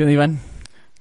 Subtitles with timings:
[0.00, 0.38] ¿Qué onda, Iván?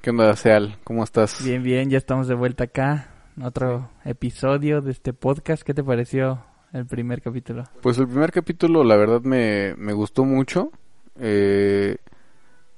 [0.01, 0.75] ¿Qué onda, Seal?
[0.83, 1.41] ¿Cómo estás?
[1.41, 3.07] Bien, bien, ya estamos de vuelta acá.
[3.41, 5.63] Otro episodio de este podcast.
[5.63, 7.63] ¿Qué te pareció el primer capítulo?
[7.81, 10.73] Pues el primer capítulo, la verdad, me, me gustó mucho.
[11.17, 11.95] Eh,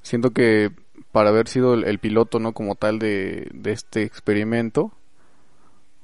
[0.03, 0.69] siento que
[1.11, 2.53] para haber sido el, el piloto, ¿no?
[2.53, 4.91] Como tal de, de este experimento,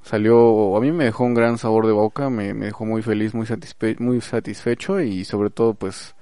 [0.01, 3.35] salió, a mí me dejó un gran sabor de boca, me, me dejó muy feliz,
[3.35, 6.15] muy, satisfe muy satisfecho y sobre todo, pues,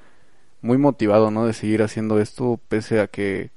[0.62, 1.46] muy motivado, ¿no?
[1.46, 3.56] De seguir haciendo esto, pese a que,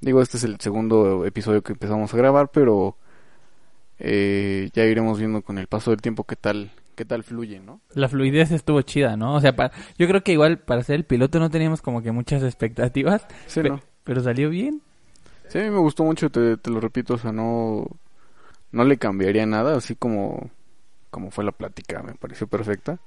[0.00, 2.96] digo, este es el segundo episodio que empezamos a grabar, pero
[3.98, 7.80] eh, ya iremos viendo con el paso del tiempo qué tal, qué tal fluye, ¿no?
[7.94, 9.34] La fluidez estuvo chida, ¿no?
[9.34, 12.12] O sea, pa- yo creo que igual para ser el piloto no teníamos como que
[12.12, 13.80] muchas expectativas, Sí, pe- ¿no?
[14.04, 14.82] pero salió bien.
[15.48, 17.86] Sí, a mí me gustó mucho, te, te lo repito, o sea, no,
[18.72, 20.50] no le cambiaría nada, así como,
[21.10, 22.98] como fue la plática, me pareció perfecta.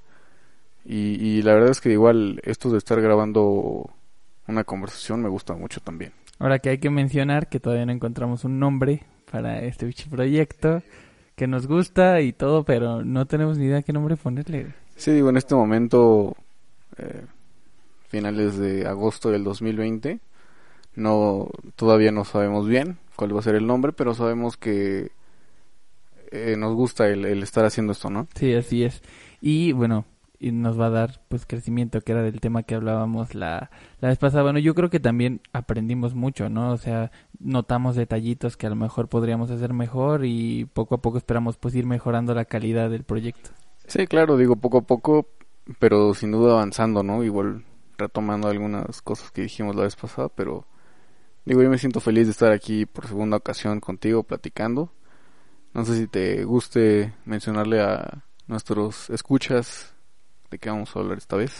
[0.84, 3.90] Y, y la verdad es que igual esto de estar grabando
[4.46, 6.12] una conversación me gusta mucho también.
[6.40, 10.82] Ahora que hay que mencionar que todavía no encontramos un nombre para este bicho proyecto,
[11.36, 14.74] que nos gusta y todo, pero no tenemos ni idea qué nombre ponerle.
[14.96, 16.34] Sí, digo, en este momento,
[16.96, 17.26] eh,
[18.08, 20.18] finales de agosto del 2020,
[20.96, 25.12] no, todavía no sabemos bien cuál va a ser el nombre, pero sabemos que
[26.30, 28.26] eh, nos gusta el, el estar haciendo esto, ¿no?
[28.34, 29.02] Sí, así es.
[29.42, 30.06] Y bueno,
[30.40, 34.08] y nos va a dar pues crecimiento, que era del tema que hablábamos la, la
[34.08, 34.42] vez pasada.
[34.42, 36.72] Bueno, yo creo que también aprendimos mucho, ¿no?
[36.72, 41.18] O sea, notamos detallitos que a lo mejor podríamos hacer mejor y poco a poco
[41.18, 43.50] esperamos pues ir mejorando la calidad del proyecto.
[43.86, 45.28] Sí, claro, digo poco a poco,
[45.78, 47.22] pero sin duda avanzando, ¿no?
[47.22, 47.64] Igual
[47.98, 50.66] retomando algunas cosas que dijimos la vez pasada, pero
[51.44, 54.90] digo, yo me siento feliz de estar aquí por segunda ocasión contigo platicando.
[55.74, 59.94] No sé si te guste mencionarle a nuestros escuchas
[60.50, 61.52] de qué vamos a hablar esta vez.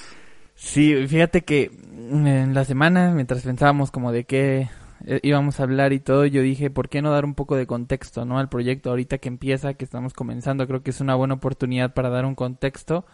[0.54, 4.68] Sí, fíjate que mm, en la semana, mientras pensábamos como de qué
[5.06, 7.66] eh, íbamos a hablar y todo, yo dije, ¿por qué no dar un poco de
[7.66, 8.38] contexto, no?
[8.38, 12.10] Al proyecto ahorita que empieza, que estamos comenzando, creo que es una buena oportunidad para
[12.10, 13.06] dar un contexto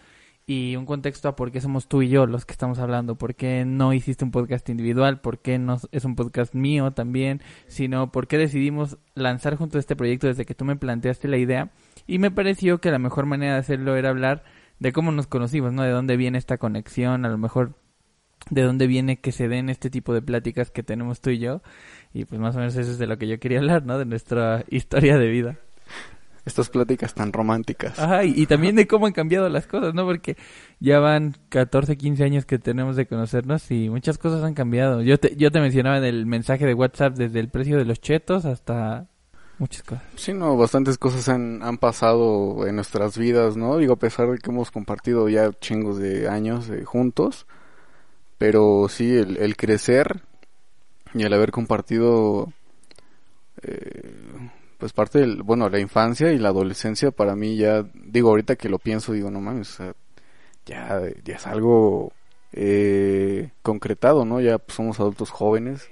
[0.46, 3.34] y un contexto a por qué somos tú y yo los que estamos hablando, por
[3.34, 8.12] qué no hiciste un podcast individual, por qué no es un podcast mío también, sino
[8.12, 11.72] por qué decidimos lanzar junto a este proyecto desde que tú me planteaste la idea
[12.06, 14.44] y me pareció que la mejor manera de hacerlo era hablar
[14.78, 15.82] de cómo nos conocimos, ¿no?
[15.82, 17.74] De dónde viene esta conexión, a lo mejor
[18.50, 21.62] de dónde viene que se den este tipo de pláticas que tenemos tú y yo.
[22.12, 23.98] Y pues más o menos eso es de lo que yo quería hablar, ¿no?
[23.98, 25.58] De nuestra historia de vida.
[26.44, 27.98] Estas pláticas tan románticas.
[27.98, 30.04] Ajá, y, y también de cómo han cambiado las cosas, ¿no?
[30.04, 30.36] Porque
[30.78, 35.02] ya van 14, 15 años que tenemos de conocernos y muchas cosas han cambiado.
[35.02, 38.00] Yo te, yo te mencionaba en el mensaje de WhatsApp desde el precio de los
[38.00, 39.08] chetos hasta
[39.58, 40.04] muchas cosas.
[40.16, 43.78] Sí, no, bastantes cosas han, han pasado en nuestras vidas, ¿no?
[43.78, 47.46] Digo, a pesar de que hemos compartido ya chingos de años eh, juntos,
[48.38, 50.22] pero sí, el, el crecer
[51.14, 52.52] y el haber compartido,
[53.62, 54.12] eh,
[54.78, 58.68] pues parte del, bueno, la infancia y la adolescencia para mí ya, digo, ahorita que
[58.68, 59.78] lo pienso, digo, no mames,
[60.66, 62.12] ya, ya es algo
[62.52, 64.40] eh, concretado, ¿no?
[64.40, 65.88] Ya pues, somos adultos jóvenes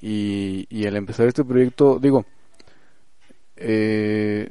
[0.00, 2.26] y, y al empezar este proyecto, digo,
[3.64, 4.50] eh,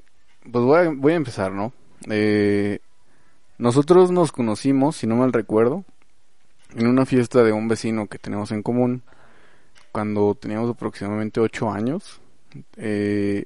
[0.52, 1.74] pues voy a, voy a empezar, ¿no?
[2.10, 2.80] Eh,
[3.58, 5.84] nosotros nos conocimos, si no mal recuerdo,
[6.76, 9.04] en una fiesta de un vecino que tenemos en común,
[9.92, 12.22] cuando teníamos aproximadamente ocho años.
[12.78, 13.44] Eh,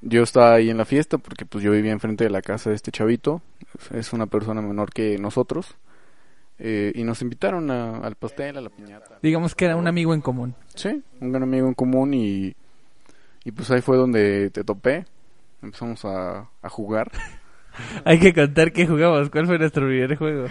[0.00, 2.76] yo estaba ahí en la fiesta porque pues yo vivía enfrente de la casa de
[2.76, 3.42] este chavito,
[3.92, 5.74] es una persona menor que nosotros,
[6.58, 9.18] eh, y nos invitaron a- al pastel, a la piñata.
[9.22, 10.54] Digamos que era un amigo en común.
[10.74, 12.54] Sí, un gran amigo en común y,
[13.44, 15.04] y pues ahí fue donde te topé.
[15.62, 17.10] Empezamos a, a jugar.
[18.04, 19.30] Hay que contar que jugamos.
[19.30, 20.46] ¿Cuál fue nuestro primer juego?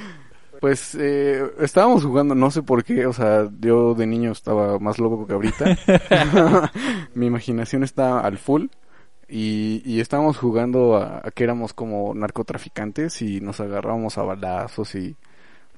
[0.60, 5.00] Pues eh, estábamos jugando, no sé por qué, o sea, yo de niño estaba más
[5.00, 5.76] loco que ahorita.
[7.16, 8.68] Mi imaginación está al full.
[9.28, 14.94] Y, y estábamos jugando a, a que éramos como narcotraficantes y nos agarrábamos a balazos
[14.96, 15.16] y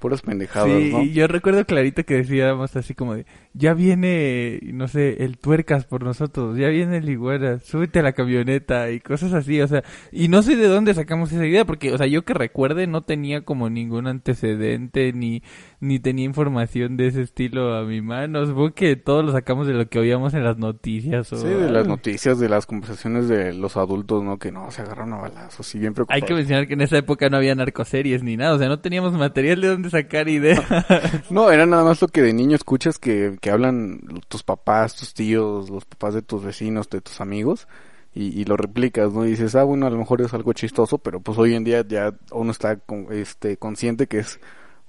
[0.04, 1.04] puras pendejadas, Sí, ¿no?
[1.06, 6.04] yo recuerdo clarito que decíamos así como de, ya viene, no sé, el tuercas por
[6.04, 9.82] nosotros, ya viene el iguana, súbete a la camioneta y cosas así, o sea,
[10.12, 13.02] y no sé de dónde sacamos esa idea, porque, o sea, yo que recuerde no
[13.04, 15.42] tenía como ningún antecedente ni,
[15.80, 19.74] ni tenía información de ese estilo a mi mano, supongo que todos lo sacamos de
[19.74, 23.54] lo que oíamos en las noticias o Sí, de las noticias, de las conversaciones de
[23.54, 24.38] los adultos, ¿no?
[24.38, 26.26] Que no, se agarraron a balazos y bien Hay preocupados.
[26.26, 29.14] que mencionar que en esa época no había narcoseries ni nada, o sea, no teníamos
[29.14, 30.60] material de dónde sacar ideas.
[31.30, 35.14] No, era nada más lo que de niño escuchas que, que hablan tus papás, tus
[35.14, 37.68] tíos, los papás de tus vecinos, de tus amigos,
[38.14, 39.26] y, y lo replicas, ¿no?
[39.26, 41.84] Y dices, ah, bueno, a lo mejor es algo chistoso, pero pues hoy en día
[41.88, 44.40] ya uno está con- este, consciente que es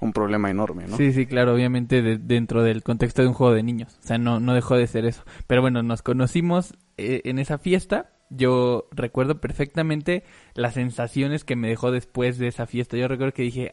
[0.01, 0.97] un problema enorme, ¿no?
[0.99, 3.97] Sí, sí, claro, obviamente de- dentro del contexto de un juego de niños.
[4.03, 5.23] O sea, no, no dejó de ser eso.
[5.47, 8.11] Pero bueno, nos conocimos eh, en esa fiesta.
[8.29, 10.25] Yo recuerdo perfectamente
[10.55, 12.97] las sensaciones que me dejó después de esa fiesta.
[12.99, 13.73] Yo recuerdo que dije,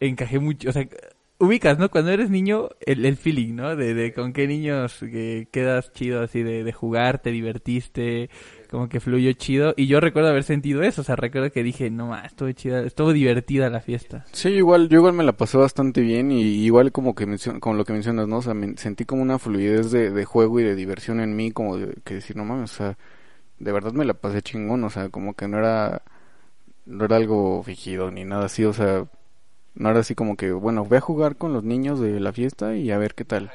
[0.00, 0.86] encajé mucho, o sea,
[1.38, 1.90] ubicas, ¿no?
[1.90, 3.76] Cuando eres niño, el, el feeling, ¿no?
[3.76, 8.30] De, de con qué niños que quedas chido así de, de jugar, te divertiste,
[8.70, 9.74] como que fluyó chido.
[9.76, 12.82] Y yo recuerdo haber sentido eso, o sea, recuerdo que dije, no más, estuvo chida,
[12.82, 14.26] estuvo divertida la fiesta.
[14.32, 17.26] Sí, igual, yo igual me la pasé bastante bien y igual como que
[17.60, 18.38] como lo que mencionas, ¿no?
[18.38, 21.50] O sea, me- sentí como una fluidez de, de juego y de diversión en mí,
[21.50, 22.98] como de, que decir, no mames, o sea,
[23.58, 26.02] de verdad me la pasé chingón, o sea, como que no era,
[26.86, 29.06] no era algo fingido ni nada así, o sea,
[29.74, 32.76] no era así como que, bueno, voy a jugar con los niños de la fiesta
[32.76, 33.50] y a ver qué tal.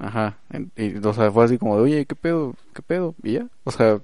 [0.00, 0.38] Ajá,
[0.76, 2.54] y, o sea, fue así como de, oye, ¿qué pedo?
[2.74, 3.14] ¿Qué pedo?
[3.22, 4.00] Y ya, o sea,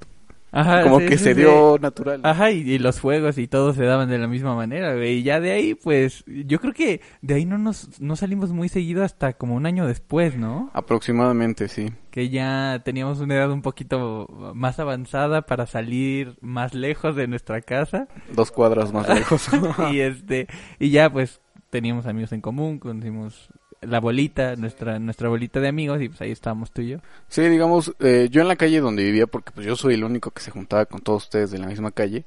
[0.53, 1.41] Ajá, como sí, que sí, se sí.
[1.41, 2.21] dio natural.
[2.25, 5.19] Ajá, y, y los juegos y todo se daban de la misma manera, güey.
[5.19, 8.69] Y ya de ahí, pues, yo creo que de ahí no nos no salimos muy
[8.69, 10.71] seguido hasta como un año después, ¿no?
[10.75, 11.91] Aproximadamente, sí.
[12.11, 17.61] Que ya teníamos una edad un poquito más avanzada para salir más lejos de nuestra
[17.61, 18.09] casa.
[18.33, 19.49] Dos cuadras más lejos.
[19.93, 20.49] y este,
[20.79, 26.01] y ya pues teníamos amigos en común, conocimos la bolita, nuestra, nuestra bolita de amigos,
[26.03, 26.99] y pues ahí estábamos tú y yo.
[27.29, 30.31] Sí, digamos, eh, yo en la calle donde vivía, porque pues yo soy el único
[30.31, 32.25] que se juntaba con todos ustedes de la misma calle,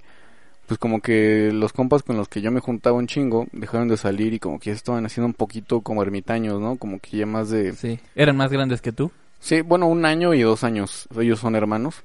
[0.67, 3.97] pues como que los compas con los que yo me juntaba un chingo dejaron de
[3.97, 6.77] salir y como que estaban haciendo un poquito como ermitaños, ¿no?
[6.77, 7.73] Como que ya más de...
[7.73, 7.99] Sí.
[8.15, 9.11] ¿Eran más grandes que tú?
[9.39, 11.07] Sí, bueno, un año y dos años.
[11.19, 12.03] Ellos son hermanos.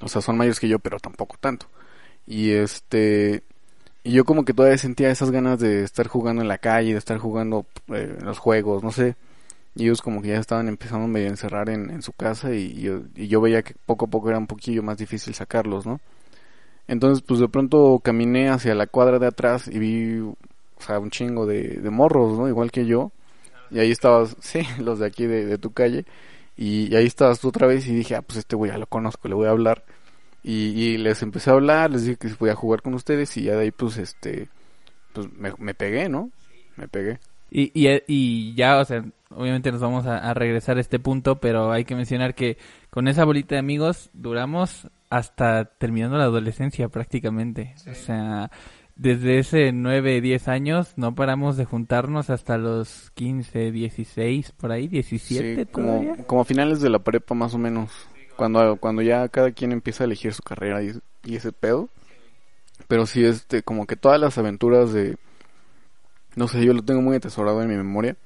[0.00, 1.66] O sea, son mayores que yo, pero tampoco tanto.
[2.26, 3.42] Y este...
[4.04, 6.98] Y yo como que todavía sentía esas ganas de estar jugando en la calle, de
[6.98, 9.16] estar jugando eh, en los juegos, no sé.
[9.74, 12.82] Y ellos como que ya estaban empezando medio a encerrar en, en su casa y,
[12.82, 16.00] yo, veía que poco a poco era un poquillo más difícil sacarlos, ¿no?
[16.88, 20.36] Entonces pues de pronto caminé hacia la cuadra de atrás y vi, o
[20.78, 22.48] sea, un chingo de, morros, ¿no?
[22.48, 23.12] Igual que yo.
[23.70, 26.04] Y ahí estabas, sí, los de aquí de, de tu calle.
[26.56, 28.86] Y, y ahí estabas tú otra vez y dije, ah, pues este güey ya lo
[28.86, 29.84] conozco, le voy a hablar.
[30.42, 33.44] Y, y les empecé a hablar, les dije que si podía jugar con ustedes y
[33.44, 34.48] ya de ahí pues este,
[35.12, 36.30] pues me, me pegué, ¿no?
[36.76, 37.20] Me pegué.
[37.50, 41.38] Y, y, y ya, o sea, obviamente nos vamos a, a regresar a este punto,
[41.38, 42.56] pero hay que mencionar que
[42.90, 47.74] con esa bolita de amigos duramos hasta terminando la adolescencia prácticamente.
[47.90, 48.50] O sea,
[48.96, 54.88] desde ese 9, 10 años no paramos de juntarnos hasta los 15, 16, por ahí,
[54.88, 56.24] 17 Sí, como, todavía.
[56.26, 57.90] como a finales de la prepa más o menos.
[58.36, 60.92] Cuando, cuando ya cada quien empieza a elegir su carrera y,
[61.24, 61.88] y ese pedo.
[62.88, 65.16] Pero sí, este, como que todas las aventuras de...
[66.34, 68.16] No sé, yo lo tengo muy atesorado en mi memoria.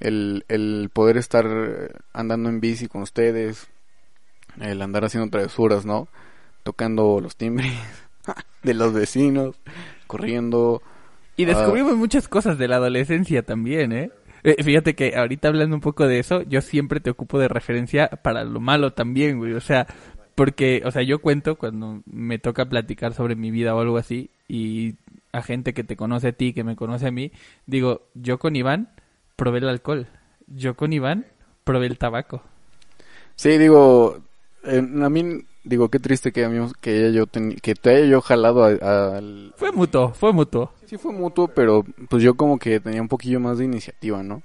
[0.00, 1.46] El, el poder estar
[2.12, 3.68] andando en bici con ustedes.
[4.60, 6.08] El andar haciendo travesuras, ¿no?
[6.62, 7.72] Tocando los timbres
[8.62, 9.56] de los vecinos.
[10.06, 10.82] Corriendo.
[11.36, 14.10] Y descubrimos muchas cosas de la adolescencia también, ¿eh?
[14.44, 18.08] Eh, Fíjate que ahorita hablando un poco de eso, yo siempre te ocupo de referencia
[18.08, 19.54] para lo malo también, güey.
[19.54, 19.86] O sea,
[20.34, 24.30] porque, o sea, yo cuento cuando me toca platicar sobre mi vida o algo así
[24.48, 24.94] y
[25.32, 27.32] a gente que te conoce a ti, que me conoce a mí,
[27.66, 28.90] digo, yo con Iván
[29.36, 30.06] probé el alcohol.
[30.46, 31.26] Yo con Iván
[31.64, 32.42] probé el tabaco.
[33.36, 34.22] Sí, digo,
[34.64, 38.06] a mí, digo, qué triste que, a mí- que, haya yo teni- que te haya
[38.06, 39.52] yo jalado a- al...
[39.56, 40.72] Fue mutuo, fue mutuo.
[40.86, 44.42] Sí fue mutuo, pero pues yo como que tenía un poquillo más de iniciativa, ¿no?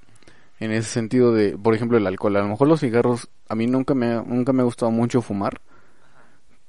[0.60, 2.36] En ese sentido de, por ejemplo, el alcohol.
[2.38, 5.22] A lo mejor los cigarros, a mí nunca me, ha- nunca me ha gustado mucho
[5.22, 5.62] fumar,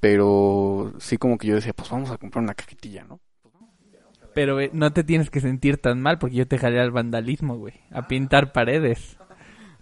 [0.01, 3.21] pero sí como que yo decía, pues vamos a comprar una cajetilla, ¿no?
[4.33, 7.57] Pero eh, no te tienes que sentir tan mal porque yo te jalé al vandalismo,
[7.59, 7.75] güey.
[7.91, 9.17] A pintar paredes.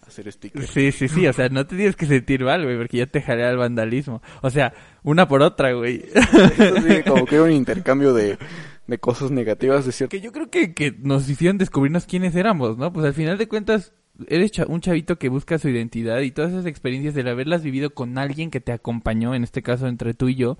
[0.08, 0.70] Hacer stickers.
[0.70, 3.20] Sí, sí, sí, o sea, no te tienes que sentir mal, güey, porque ya te
[3.20, 4.22] jalé al vandalismo.
[4.40, 4.72] O sea,
[5.02, 6.02] una por otra, güey.
[6.14, 8.38] Eso sí, como que era un intercambio de,
[8.86, 10.10] de cosas negativas, de cierto.
[10.10, 12.90] Que yo creo que, que nos hicieron descubrirnos quiénes éramos, ¿no?
[12.90, 13.92] Pues al final de cuentas,
[14.28, 18.16] eres un chavito que busca su identidad y todas esas experiencias de haberlas vivido con
[18.16, 20.56] alguien que te acompañó, en este caso entre tú y yo,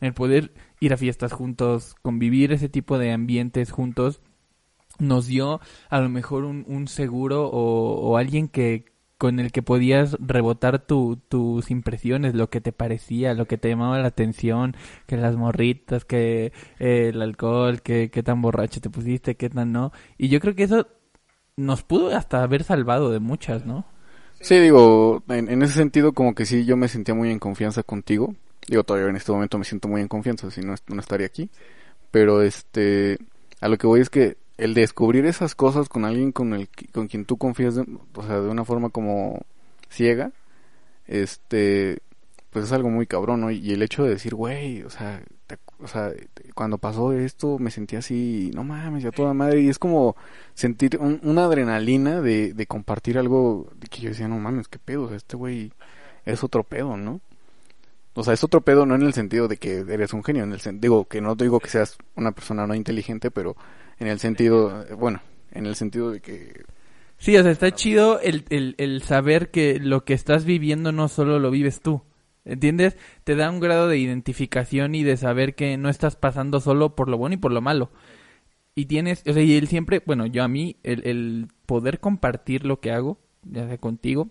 [0.00, 4.20] el poder ir a fiestas juntos, convivir ese tipo de ambientes juntos,
[5.00, 8.84] nos dio a lo mejor un, seguro o, alguien que
[9.18, 13.68] con el que podías rebotar tu, tus impresiones, lo que te parecía, lo que te
[13.68, 14.74] llamaba la atención,
[15.06, 19.72] que las morritas, que eh, el alcohol, que qué tan borracho te pusiste, qué tan
[19.72, 19.92] no.
[20.16, 20.86] Y yo creo que eso
[21.56, 23.84] nos pudo hasta haber salvado de muchas, ¿no?
[24.40, 27.82] Sí, digo, en, en ese sentido como que sí, yo me sentía muy en confianza
[27.82, 28.34] contigo.
[28.66, 31.50] Digo, todavía en este momento me siento muy en confianza, si no, no estaría aquí.
[32.10, 33.18] Pero este,
[33.60, 37.08] a lo que voy es que el descubrir esas cosas con alguien con el con
[37.08, 39.40] quien tú confías, de- o sea, de una forma como
[39.90, 40.32] ciega,
[41.06, 41.98] este,
[42.50, 43.50] pues es algo muy cabrón.
[43.52, 45.22] Y el hecho de decir, güey, o sea,
[45.80, 46.12] o sea,
[46.54, 49.62] cuando pasó esto me sentí así, no mames, ya toda madre.
[49.62, 50.16] Y es como
[50.54, 55.36] sentir una adrenalina de, de compartir algo que yo decía, no mames, qué pedo, este
[55.36, 55.72] güey
[56.26, 57.20] es otro pedo, ¿no?
[58.14, 60.52] O sea, es otro pedo no en el sentido de que eres un genio, en
[60.52, 63.56] el digo que no digo que seas una persona no inteligente, pero
[64.00, 66.64] en el sentido, bueno, en el sentido de que
[67.20, 71.06] Sí, o sea, está chido el, el, el saber que lo que estás viviendo no
[71.08, 72.02] solo lo vives tú.
[72.46, 72.96] ¿Entiendes?
[73.24, 77.10] Te da un grado de identificación y de saber que no estás pasando solo por
[77.10, 77.90] lo bueno y por lo malo.
[78.74, 82.64] Y tienes, o sea, y él siempre, bueno, yo a mí, el, el poder compartir
[82.64, 84.30] lo que hago, ya sea contigo,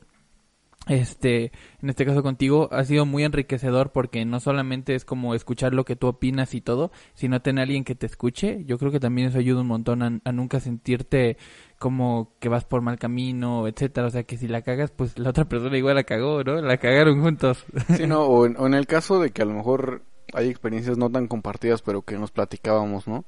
[0.89, 5.73] este, en este caso contigo, ha sido muy enriquecedor porque no solamente es como escuchar
[5.73, 8.63] lo que tú opinas y todo, sino tener a alguien que te escuche.
[8.65, 11.37] Yo creo que también eso ayuda un montón a, nunca sentirte
[11.77, 14.07] como que vas por mal camino, etcétera.
[14.07, 16.61] O sea, que si la cagas, pues la otra persona igual la cagó, ¿no?
[16.61, 17.65] La cagaron juntos.
[17.95, 20.03] Sí, no, o en el caso de que a lo mejor
[20.33, 23.25] hay experiencias no tan compartidas, pero que nos platicábamos, ¿no?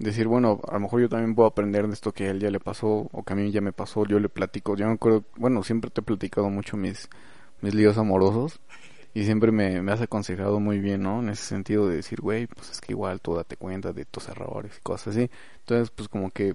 [0.00, 2.50] Decir, bueno, a lo mejor yo también puedo aprender de esto que a él ya
[2.50, 5.24] le pasó o que a mí ya me pasó, yo le platico, yo me acuerdo,
[5.36, 7.08] bueno, siempre te he platicado mucho mis,
[7.60, 8.60] mis líos amorosos
[9.12, 11.20] y siempre me, me has aconsejado muy bien, ¿no?
[11.20, 14.28] En ese sentido de decir, güey, pues es que igual tú date cuenta de tus
[14.28, 15.30] errores y cosas así.
[15.60, 16.54] Entonces, pues como que,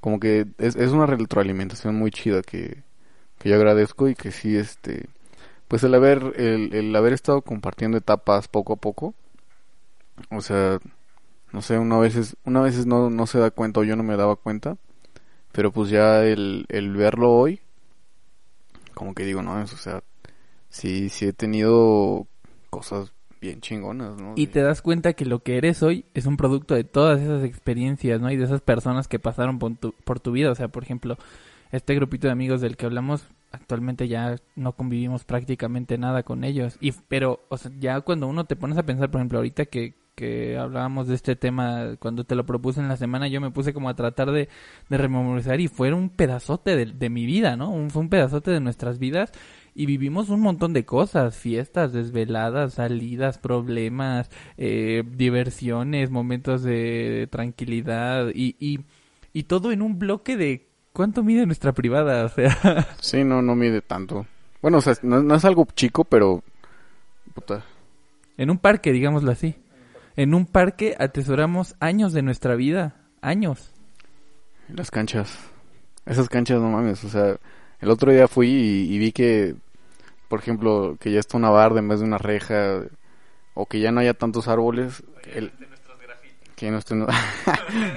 [0.00, 2.82] como que es, es una retroalimentación muy chida que,
[3.38, 5.08] que yo agradezco y que sí, este,
[5.68, 9.14] pues el haber, el, el haber estado compartiendo etapas poco a poco,
[10.30, 10.78] o sea,
[11.52, 14.16] no sé, una veces, una veces no, no se da cuenta o yo no me
[14.16, 14.76] daba cuenta,
[15.52, 17.60] pero pues ya el, el verlo hoy,
[18.94, 20.02] como que digo, no, o sea,
[20.70, 22.26] sí, sí he tenido
[22.70, 24.34] cosas bien chingonas, ¿no?
[24.36, 27.44] Y te das cuenta que lo que eres hoy es un producto de todas esas
[27.44, 28.30] experiencias, ¿no?
[28.30, 31.18] Y de esas personas que pasaron por tu, por tu vida, o sea, por ejemplo,
[31.72, 36.76] este grupito de amigos del que hablamos, actualmente ya no convivimos prácticamente nada con ellos.
[36.80, 39.94] Y, pero, o sea, ya cuando uno te pones a pensar, por ejemplo, ahorita que,
[40.14, 43.72] que hablábamos de este tema cuando te lo propuse en la semana, yo me puse
[43.72, 44.48] como a tratar de,
[44.88, 47.70] de rememorizar y fue un pedazote de, de mi vida, ¿no?
[47.70, 49.32] Un, fue un pedazote de nuestras vidas
[49.74, 58.28] y vivimos un montón de cosas, fiestas, desveladas, salidas, problemas, eh, diversiones, momentos de tranquilidad
[58.34, 58.80] y, y,
[59.32, 62.24] y todo en un bloque de ¿cuánto mide nuestra privada?
[62.24, 62.86] O sea...
[63.00, 64.26] Sí, no, no mide tanto.
[64.60, 66.42] Bueno, o sea, no, no es algo chico, pero...
[67.34, 67.64] Puta.
[68.36, 69.56] En un parque, digámoslo así.
[70.16, 72.96] En un parque atesoramos años de nuestra vida.
[73.20, 73.72] Años.
[74.68, 75.38] Las canchas.
[76.06, 77.02] Esas canchas, no mames.
[77.04, 77.36] O sea,
[77.80, 79.54] el otro día fui y, vi que,
[80.28, 82.82] por ejemplo, que ya está una barda en vez de una reja.
[83.54, 85.02] O que ya no haya tantos árboles.
[85.34, 85.52] El,
[86.56, 87.06] que no estén,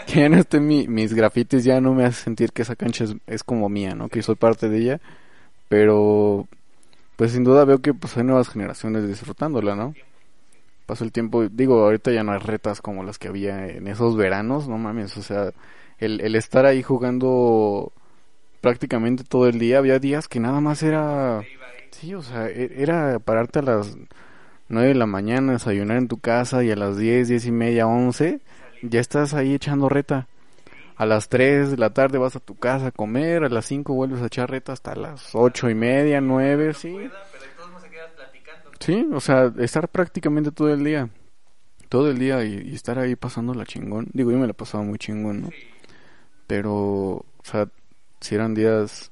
[0.07, 3.15] que ya no estén mis grafitis ya no me hace sentir que esa cancha es,
[3.27, 4.10] es, como mía, ¿no?
[4.10, 5.01] Que soy parte de ella.
[5.67, 6.48] Pero,
[7.15, 9.93] pues sin duda veo que pues hay nuevas generaciones disfrutándola, ¿no?
[10.86, 14.15] Pasó el tiempo, digo, ahorita ya no hay retas como las que había en esos
[14.15, 15.51] veranos, no mames, o sea,
[15.98, 17.92] el, el estar ahí jugando
[18.62, 21.42] prácticamente todo el día, había días que nada más era,
[21.92, 23.98] sí, o sea, e, era pararte a las
[24.68, 27.88] nueve de la mañana, desayunar en tu casa y a las diez, diez y media,
[27.88, 28.39] once,
[28.82, 30.27] ya estás ahí echando reta.
[30.98, 33.94] A las tres de la tarde vas a tu casa a comer, a las cinco
[33.94, 36.96] vuelves a echar reta hasta las ocho y media, nueve, sí.
[38.86, 41.10] Sí, o sea, estar prácticamente todo el día.
[41.89, 44.10] Todo el día y, estar ahí pasando la chingón.
[44.13, 45.50] Digo, yo me la pasaba muy chingón, ¿no?
[46.46, 47.68] Pero, o sea,
[48.20, 49.12] si eran días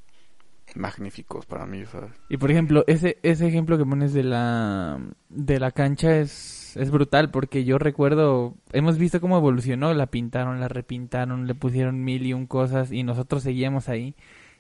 [0.76, 2.12] magníficos para mí, ¿sabes?
[2.30, 5.00] Y por ejemplo, ese ese ejemplo que pones de la
[5.30, 10.60] de la cancha es es brutal porque yo recuerdo, hemos visto cómo evolucionó, la pintaron,
[10.60, 14.16] la repintaron, le pusieron mil y un cosas y nosotros seguíamos ahí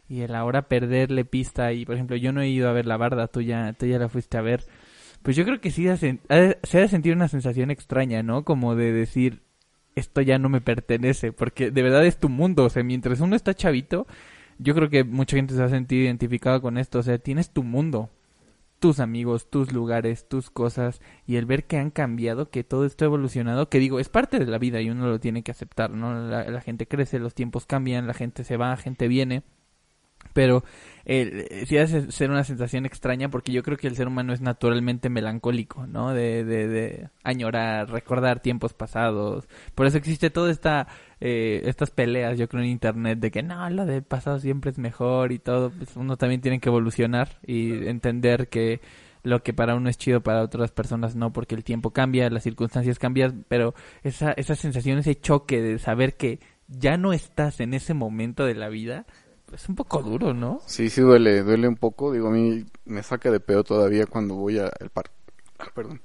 [0.07, 2.97] y el ahora perderle pista y por ejemplo, yo no he ido a ver la
[2.97, 4.65] barda, tú ya tú ya la fuiste a ver
[5.23, 8.43] pues yo creo que sí se ha de sentir una sensación extraña, ¿no?
[8.43, 9.41] Como de decir,
[9.95, 13.35] esto ya no me pertenece, porque de verdad es tu mundo, o sea, mientras uno
[13.35, 14.05] está chavito,
[14.59, 17.63] yo creo que mucha gente se ha sentido identificada con esto, o sea, tienes tu
[17.63, 18.09] mundo,
[18.79, 23.05] tus amigos, tus lugares, tus cosas, y el ver que han cambiado, que todo esto
[23.05, 25.91] ha evolucionado, que digo, es parte de la vida y uno lo tiene que aceptar,
[25.91, 26.27] ¿no?
[26.27, 29.43] La, la gente crece, los tiempos cambian, la gente se va, la gente viene,
[30.33, 30.63] pero
[31.05, 34.39] eh, sí hace ser una sensación extraña porque yo creo que el ser humano es
[34.39, 36.13] naturalmente melancólico, ¿no?
[36.13, 39.47] De, de, de añorar, recordar tiempos pasados.
[39.75, 40.87] Por eso existe toda esta,
[41.19, 44.77] eh, estas peleas, yo creo, en internet de que no, lo del pasado siempre es
[44.77, 45.71] mejor y todo.
[45.71, 48.79] Pues uno también tiene que evolucionar y entender que
[49.23, 52.43] lo que para uno es chido para otras personas no, porque el tiempo cambia, las
[52.43, 57.73] circunstancias cambian, pero esa, esa sensación, ese choque de saber que ya no estás en
[57.73, 59.05] ese momento de la vida,
[59.53, 60.61] es un poco duro, ¿no?
[60.65, 62.11] Sí, sí duele, duele un poco.
[62.11, 65.13] Digo, a mí me saca de pedo todavía cuando voy al parque.
[65.59, 66.01] Ah, perdón.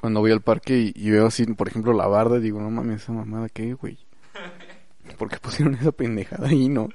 [0.00, 3.12] cuando voy al parque y, veo así, por ejemplo, la barda, digo, no mames, esa
[3.12, 3.98] mamada, ¿qué, güey?
[5.18, 6.84] ¿Por qué pusieron esa pendejada ahí, no?
[6.84, 6.90] O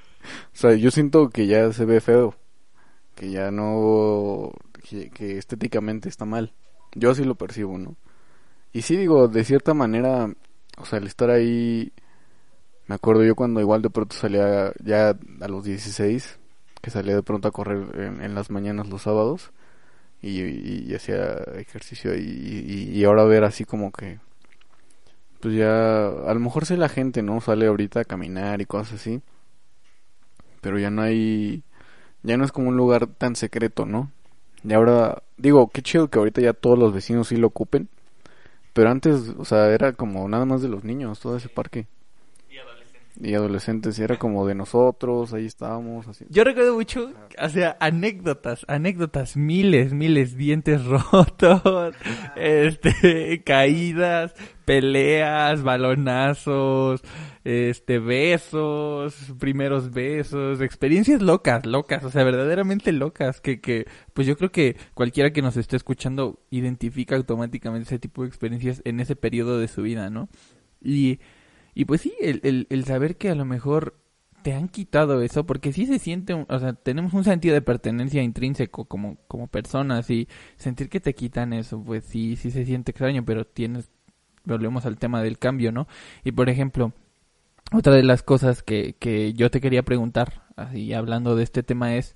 [0.54, 2.36] sea, yo siento que ya se ve feo,
[3.16, 4.52] que ya no,
[4.90, 6.54] que, que estéticamente está mal.
[6.96, 7.96] Yo así lo percibo, ¿no?
[8.74, 10.34] Y sí, digo, de cierta manera,
[10.78, 11.94] o sea, el estar ahí,
[12.88, 15.10] me acuerdo yo cuando igual de pronto salía ya
[15.42, 16.40] a los 16,
[16.82, 19.52] que salía de pronto a correr en, las mañanas los sábados
[20.22, 24.20] y, hacía ejercicio y, ahora ver así como que,
[25.42, 27.42] pues ya, a lo mejor sé la gente, ¿no?
[27.42, 29.22] Sale ahorita a caminar y cosas así,
[30.62, 31.64] pero ya no hay,
[32.24, 34.12] ya no es como un lugar tan secreto, ¿no?
[34.64, 37.90] Y ahora, digo, qué chido que ahorita ya todos los vecinos sí lo ocupen.
[38.74, 41.88] Pero antes, o sea, era como nada más de los niños, todo ese parque.
[43.20, 43.98] Y adolescentes.
[43.98, 46.08] Y era como de nosotros, ahí estábamos.
[46.08, 46.26] Así.
[46.30, 51.96] Yo recuerdo mucho, o sea, anécdotas, anécdotas, miles, miles, dientes rotos,
[52.36, 54.34] este, caídas,
[54.66, 57.02] peleas, balonazos,
[57.44, 64.38] este, besos, primeros besos, experiencias locas, locas, o sea, verdaderamente locas, que, que, pues yo
[64.38, 69.16] creo que cualquiera que nos esté escuchando identifica automáticamente ese tipo de experiencias en ese
[69.16, 70.28] periodo de su vida, ¿no?
[70.84, 71.20] Y,
[71.78, 74.00] y pues sí, el, el, el saber que a lo mejor
[74.42, 78.24] te han quitado eso, porque sí se siente, o sea, tenemos un sentido de pertenencia
[78.24, 82.90] intrínseco como, como personas y sentir que te quitan eso, pues sí, sí se siente
[82.90, 83.92] extraño, pero tienes,
[84.44, 85.88] volvemos al tema del cambio, ¿no?
[86.24, 86.94] Y por ejemplo,
[87.72, 91.94] otra de las cosas que, que yo te quería preguntar, así hablando de este tema,
[91.96, 92.16] es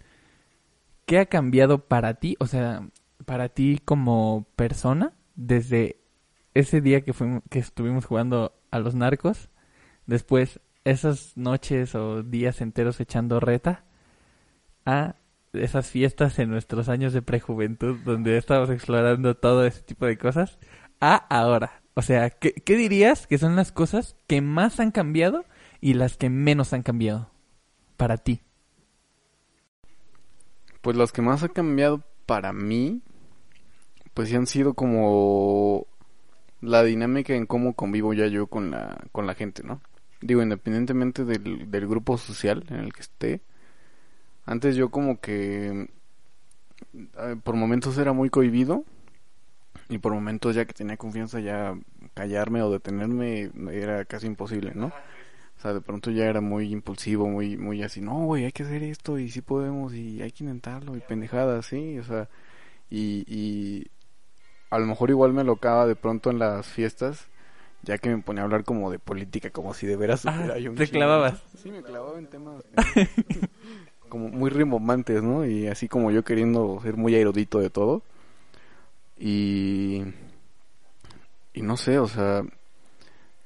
[1.05, 2.35] ¿qué ha cambiado para ti?
[2.39, 2.89] O sea,
[3.27, 5.97] para ti como persona, desde
[6.55, 9.50] ese día que, fuimos, que estuvimos jugando a los narcos,
[10.05, 13.83] después esas noches o días enteros echando reta,
[14.85, 15.15] a
[15.53, 20.59] esas fiestas en nuestros años de prejuventud donde estábamos explorando todo ese tipo de cosas,
[20.99, 21.81] a ahora.
[21.93, 25.45] O sea, ¿qué, dirías que son las cosas que más han cambiado
[25.81, 27.29] y las que menos han cambiado
[27.97, 28.41] para ti?
[30.81, 33.01] Pues las que más han cambiado para mí,
[34.13, 35.85] pues sí han sido como
[36.61, 39.81] la dinámica en cómo convivo ya yo con la, con la gente, ¿no?
[40.21, 43.41] Digo, independientemente del, del grupo social en el que esté,
[44.45, 45.89] antes yo como que
[46.93, 48.85] eh, por momentos era muy cohibido
[49.89, 51.77] y por momentos ya que tenía confianza ya
[52.13, 54.87] callarme o detenerme era casi imposible, ¿no?
[55.57, 58.63] O sea, de pronto ya era muy impulsivo, muy muy así, no, güey, hay que
[58.63, 62.29] hacer esto y sí podemos y hay que intentarlo y pendejadas, sí, o sea,
[62.89, 63.87] y, y
[64.71, 67.27] a lo mejor igual me locaba de pronto en las fiestas,
[67.83, 70.87] ya que me ponía a hablar como de política, como si de veras ah, te
[70.87, 71.43] clavabas.
[71.57, 72.63] Sí, me clavaba en temas
[74.09, 75.45] como muy rimbombantes, ¿no?
[75.45, 78.03] Y así como yo queriendo ser muy erudito de todo.
[79.17, 80.03] Y,
[81.53, 82.43] y no sé, o sea,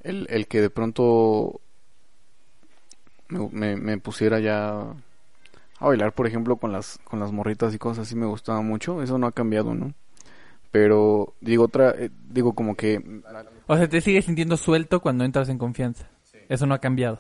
[0.02, 1.60] el, el que de pronto
[3.28, 4.82] me, me, pusiera ya
[5.80, 9.02] a bailar, por ejemplo, con las, con las morritas y cosas así me gustaba mucho,
[9.02, 9.94] eso no ha cambiado, ¿no?
[10.76, 13.02] Pero digo otra, eh, digo como que...
[13.66, 16.10] O sea, te sigues sintiendo suelto cuando entras en confianza.
[16.50, 17.20] Eso no ha cambiado.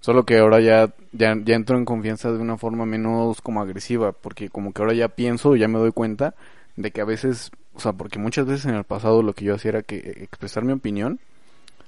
[0.00, 4.12] Solo que ahora ya, ya, ya entro en confianza de una forma menos como agresiva,
[4.12, 6.34] porque como que ahora ya pienso, ya me doy cuenta
[6.76, 9.56] de que a veces, o sea, porque muchas veces en el pasado lo que yo
[9.56, 11.20] hacía era que expresar mi opinión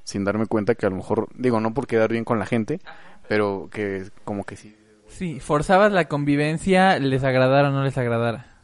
[0.05, 2.81] sin darme cuenta que a lo mejor, digo, no por quedar bien con la gente,
[3.27, 4.77] pero que como que sí.
[5.09, 8.56] Sí, forzabas la convivencia, les agradara o no les agradara.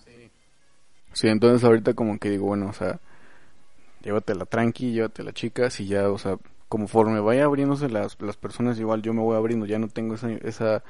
[1.12, 1.28] Sí.
[1.28, 2.98] Entonces ahorita como que digo, bueno, o sea,
[4.02, 9.02] llévatela tranqui, llévatela chicas y ya, o sea, conforme vaya abriéndose las, las personas, igual
[9.02, 10.82] yo me voy abriendo, ya no tengo esa, esa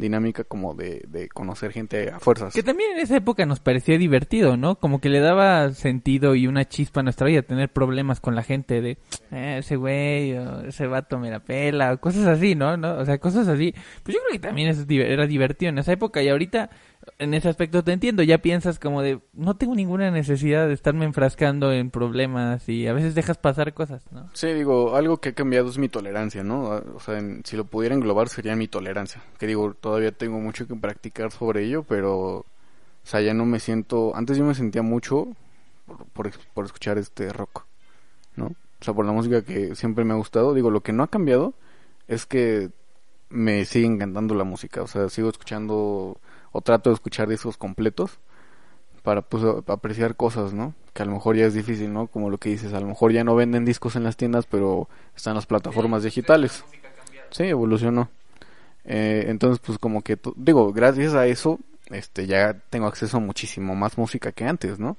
[0.00, 2.52] dinámica como de, de conocer gente a fuerzas.
[2.54, 4.76] Que también en esa época nos parecía divertido, ¿no?
[4.76, 8.42] Como que le daba sentido y una chispa a nuestra vida tener problemas con la
[8.42, 8.98] gente de
[9.30, 12.76] eh, ese güey o ese vato me la pela o cosas así, ¿no?
[12.76, 12.96] ¿no?
[12.96, 13.72] O sea, cosas así.
[14.02, 16.70] Pues yo creo que también eso era divertido en esa época y ahorita
[17.18, 21.04] en ese aspecto te entiendo, ya piensas como de, no tengo ninguna necesidad de estarme
[21.04, 24.28] enfrascando en problemas y a veces dejas pasar cosas, ¿no?
[24.32, 26.82] Sí, digo, algo que ha cambiado es mi tolerancia, ¿no?
[26.94, 30.74] O sea, si lo pudiera englobar sería mi tolerancia, que digo, todavía tengo mucho que
[30.74, 32.46] practicar sobre ello, pero, o
[33.02, 35.28] sea, ya no me siento, antes yo me sentía mucho
[36.12, 37.66] por, por escuchar este rock,
[38.36, 38.46] ¿no?
[38.46, 41.08] O sea, por la música que siempre me ha gustado, digo, lo que no ha
[41.08, 41.54] cambiado
[42.08, 42.70] es que
[43.28, 46.18] me sigue encantando la música, o sea, sigo escuchando
[46.52, 48.18] o trato de escuchar discos completos
[49.02, 50.74] para pues apreciar cosas, ¿no?
[50.92, 52.06] Que a lo mejor ya es difícil, ¿no?
[52.06, 54.88] Como lo que dices, a lo mejor ya no venden discos en las tiendas, pero
[55.16, 56.64] están las plataformas digitales.
[57.30, 58.10] Sí, evolucionó.
[58.84, 61.58] Eh, entonces, pues como que, digo, gracias a eso,
[61.90, 64.96] este, ya tengo acceso a muchísimo más música que antes, ¿no?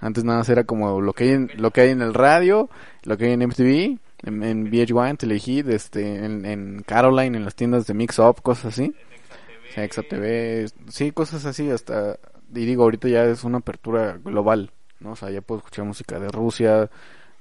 [0.00, 2.70] Antes nada más era como lo que hay en, lo que hay en el radio,
[3.02, 7.54] lo que hay en MTV, en, en VH1, Telehit, este, en, en Caroline, en las
[7.54, 8.94] tiendas de Mix Up, cosas así.
[9.74, 12.18] Sí, Exa TV, sí, cosas así hasta,
[12.54, 15.12] y digo, ahorita ya es una apertura global, ¿no?
[15.12, 16.90] O sea, ya puedo escuchar música de Rusia,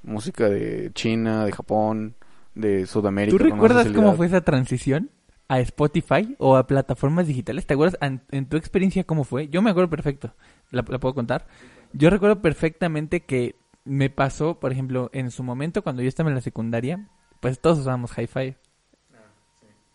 [0.04, 2.16] música de China, de Japón,
[2.56, 3.38] de Sudamérica.
[3.38, 5.10] ¿Tú recuerdas cómo fue esa transición
[5.48, 7.66] a Spotify o a plataformas digitales?
[7.66, 9.48] ¿Te acuerdas en, en tu experiencia cómo fue?
[9.48, 10.36] Yo me acuerdo perfecto.
[10.72, 11.48] ¿La, la puedo contar?
[11.94, 16.36] Yo recuerdo perfectamente que me pasó, por ejemplo, en su momento cuando yo estaba en
[16.36, 17.08] la secundaria,
[17.40, 18.56] pues todos usábamos Hi-Fi.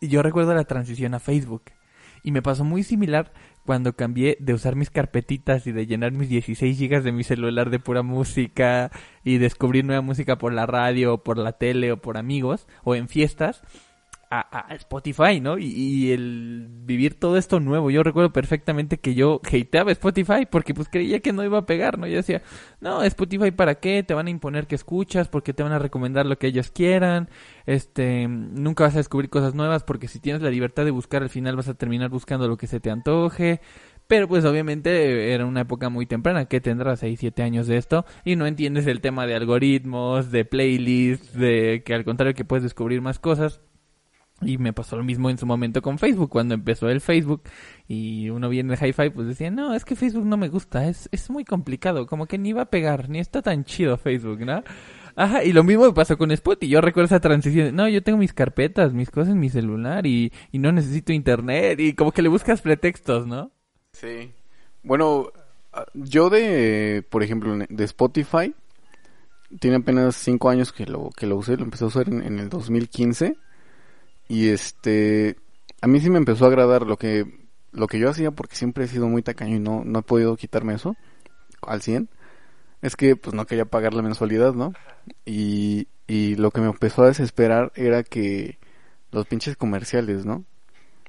[0.00, 1.62] Y yo recuerdo la transición a Facebook.
[2.24, 3.32] Y me pasó muy similar
[3.64, 7.70] cuando cambié de usar mis carpetitas y de llenar mis 16 gigas de mi celular
[7.70, 8.90] de pura música
[9.22, 12.94] y descubrir nueva música por la radio o por la tele o por amigos o
[12.94, 13.62] en fiestas
[14.30, 15.58] a, Spotify, ¿no?
[15.58, 17.90] Y, y el vivir todo esto nuevo.
[17.90, 21.98] Yo recuerdo perfectamente que yo hateaba Spotify porque pues creía que no iba a pegar,
[21.98, 22.06] ¿no?
[22.06, 22.42] Yo decía,
[22.80, 26.26] no, Spotify para qué, te van a imponer que escuchas porque te van a recomendar
[26.26, 27.28] lo que ellos quieran,
[27.66, 31.30] este, nunca vas a descubrir cosas nuevas porque si tienes la libertad de buscar al
[31.30, 33.60] final vas a terminar buscando lo que se te antoje.
[34.06, 38.04] Pero pues obviamente era una época muy temprana, que tendrás 6, 7 años de esto
[38.22, 42.62] y no entiendes el tema de algoritmos, de playlists, de que al contrario que puedes
[42.62, 43.62] descubrir más cosas.
[44.44, 47.42] Y me pasó lo mismo en su momento con Facebook, cuando empezó el Facebook
[47.88, 51.08] y uno viene de Hi-Fi, pues decía, no, es que Facebook no me gusta, es,
[51.12, 54.62] es muy complicado, como que ni va a pegar, ni está tan chido Facebook, ¿no?
[55.16, 58.18] Ajá, y lo mismo me pasó con Spotify, yo recuerdo esa transición, no, yo tengo
[58.18, 62.22] mis carpetas, mis cosas en mi celular y, y no necesito internet y como que
[62.22, 63.52] le buscas pretextos, ¿no?
[63.92, 64.32] Sí.
[64.82, 65.30] Bueno,
[65.72, 68.54] ah, yo de, por ejemplo, de Spotify,
[69.60, 72.38] tiene apenas 5 años que lo, que lo usé, lo empecé a usar en, en
[72.38, 73.36] el 2015.
[74.28, 75.36] Y este,
[75.80, 77.26] a mí sí me empezó a agradar lo que,
[77.72, 80.36] lo que yo hacía, porque siempre he sido muy tacaño y no, no he podido
[80.36, 80.96] quitarme eso
[81.62, 82.08] al 100.
[82.82, 84.72] Es que pues no quería pagar la mensualidad, ¿no?
[85.24, 88.58] Y, y lo que me empezó a desesperar era que
[89.10, 90.44] los pinches comerciales, ¿no?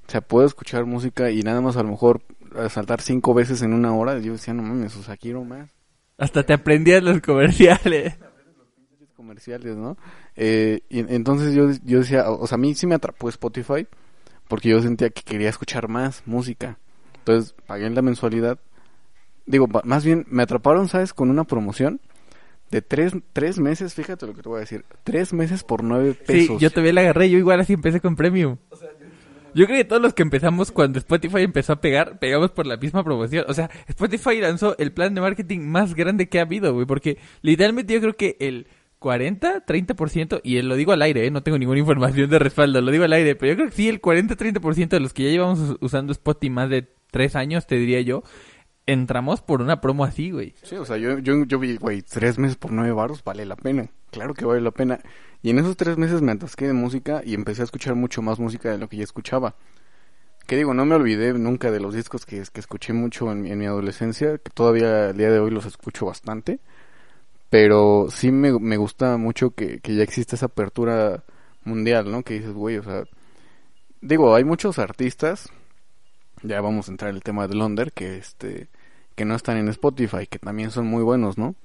[0.08, 2.22] O sea, puedo escuchar música y nada más a lo mejor
[2.70, 4.20] saltar cinco veces en una hora.
[4.20, 5.70] Yo decía, no mames, o sea, quiero más
[6.18, 8.18] Hasta te aprendías los comerciales.
[9.16, 9.98] Comerciales, ¿no?
[10.36, 13.88] Eh, y entonces yo, yo decía, o sea, a mí sí me atrapó Spotify
[14.48, 16.78] porque yo sentía que quería escuchar más música.
[17.20, 18.60] Entonces pagué la mensualidad.
[19.46, 21.14] Digo, más bien me atraparon, ¿sabes?
[21.14, 22.00] Con una promoción
[22.72, 24.86] de tres, tres meses, fíjate lo que te voy a decir.
[25.04, 26.62] Tres meses por nueve Sí, pesos.
[26.62, 28.58] yo todavía la agarré, yo igual así empecé con Premium.
[29.54, 32.76] Yo creo que todos los que empezamos cuando Spotify empezó a pegar, pegamos por la
[32.76, 33.46] misma promoción.
[33.48, 37.18] O sea, Spotify lanzó el plan de marketing más grande que ha habido, güey, porque
[37.42, 38.68] literalmente yo creo que el
[39.06, 41.30] 40, 30%, y lo digo al aire, ¿eh?
[41.30, 43.88] no tengo ninguna información de respaldo, lo digo al aire, pero yo creo que sí,
[43.88, 47.68] el 40, 30% de los que ya llevamos us- usando Spotify más de tres años,
[47.68, 48.24] te diría yo,
[48.88, 50.56] entramos por una promo así, güey.
[50.64, 53.56] Sí, o sea, yo, yo, yo vi, güey, tres meses por nueve baros vale la
[53.56, 53.90] pena.
[54.10, 55.00] Claro que vale la pena.
[55.44, 58.40] Y en esos tres meses me atasqué de música y empecé a escuchar mucho más
[58.40, 59.56] música de lo que ya escuchaba.
[60.48, 63.66] Que digo, no me olvidé nunca de los discos que, escuché mucho en, en mi
[63.68, 66.60] adolescencia, que todavía al día de hoy los escucho bastante.
[67.58, 71.24] Pero sí me, me gusta mucho que, que ya existe esa apertura
[71.64, 72.22] mundial, ¿no?
[72.22, 73.06] Que dices, güey, o sea...
[74.02, 75.50] Digo, hay muchos artistas,
[76.44, 78.68] ya vamos a entrar en el tema de Londres, que este
[79.16, 81.56] que no están en Spotify, que también son muy buenos, ¿no?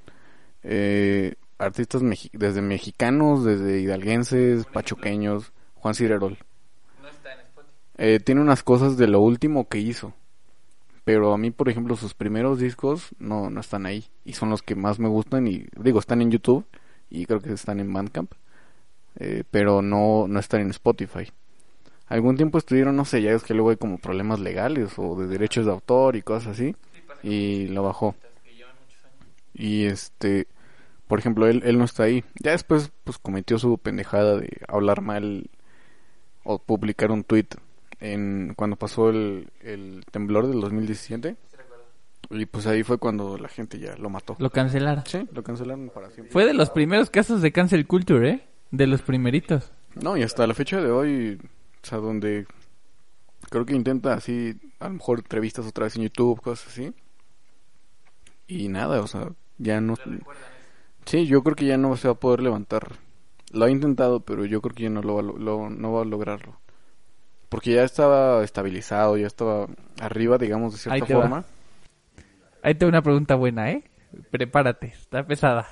[0.62, 6.38] Eh, artistas mexi- desde mexicanos, desde hidalguenses, pachuqueños, Juan Cirerol.
[7.98, 10.14] Eh, tiene unas cosas de lo último que hizo.
[11.04, 14.04] Pero a mí, por ejemplo, sus primeros discos no, no están ahí.
[14.24, 15.46] Y son los que más me gustan.
[15.48, 16.64] Y digo, están en YouTube.
[17.08, 18.32] Y creo que están en Bandcamp.
[19.16, 21.30] eh, pero no, no están en Spotify.
[22.06, 25.26] Algún tiempo estuvieron, no sé, ya es que luego hay como problemas legales o de
[25.28, 26.76] derechos de autor y cosas así.
[27.22, 28.14] Y lo bajó.
[29.54, 30.46] Y este,
[31.06, 32.24] por ejemplo, él, él no está ahí.
[32.42, 35.50] Ya después, pues cometió su pendejada de hablar mal
[36.44, 37.46] o publicar un tweet
[38.00, 41.36] en cuando pasó el, el temblor del 2017.
[42.32, 44.36] Y pues ahí fue cuando la gente ya lo mató.
[44.38, 45.04] Lo cancelaron.
[45.06, 46.32] Sí, lo cancelaron para siempre.
[46.32, 48.46] Fue de los primeros casos de cancel culture, ¿eh?
[48.70, 49.72] De los primeritos.
[50.00, 51.40] No, y hasta la fecha de hoy,
[51.82, 52.46] o sea, donde
[53.48, 56.92] creo que intenta así, a lo mejor entrevistas otra vez en YouTube, cosas así.
[58.46, 59.96] Y nada, o sea, ya no...
[61.06, 62.96] Sí, yo creo que ya no se va a poder levantar.
[63.52, 65.92] Lo ha intentado, pero yo creo que ya no lo va, a lo- lo- no
[65.92, 66.60] va a lograrlo.
[67.50, 69.66] Porque ya estaba estabilizado, ya estaba
[70.00, 71.20] arriba, digamos, de Ahí cierta va.
[71.20, 71.44] forma.
[72.62, 73.84] Ahí tengo una pregunta buena, ¿eh?
[74.30, 75.66] Prepárate, está pesada.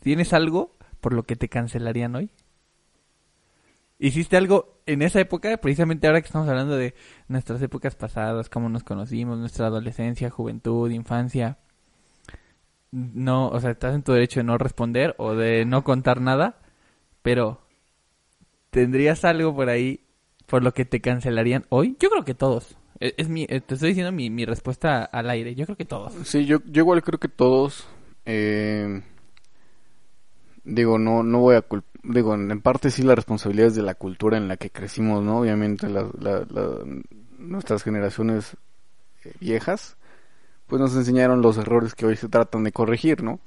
[0.00, 2.30] ¿Tienes algo por lo que te cancelarían hoy?
[3.98, 5.58] ¿Hiciste algo en esa época?
[5.58, 6.94] Precisamente ahora que estamos hablando de
[7.28, 11.58] nuestras épocas pasadas, cómo nos conocimos, nuestra adolescencia, juventud, infancia.
[12.92, 16.56] no, o sea, estás en tu derecho de no responder o de no contar nada,
[17.22, 17.60] pero
[18.70, 20.00] ¿tendrías algo por ahí
[20.50, 21.96] por lo que te cancelarían hoy?
[22.00, 22.76] Yo creo que todos.
[22.98, 25.54] E, es, mi, eh, te estoy diciendo mi, mi respuesta al aire.
[25.54, 26.12] Yo creo que todos.
[26.24, 27.86] Sí, yo, yo igual creo que todos.
[28.26, 29.00] Eh,
[30.64, 31.64] digo, no, no voy a
[32.02, 35.38] digo, en parte sí la responsabilidad es de la cultura en la que crecimos, ¿no?
[35.38, 35.86] Obviamente
[37.38, 38.56] nuestras generaciones
[39.24, 39.96] eh, viejas,
[40.66, 43.38] pues nos enseñaron los errores que hoy se tratan de corregir, ¿no?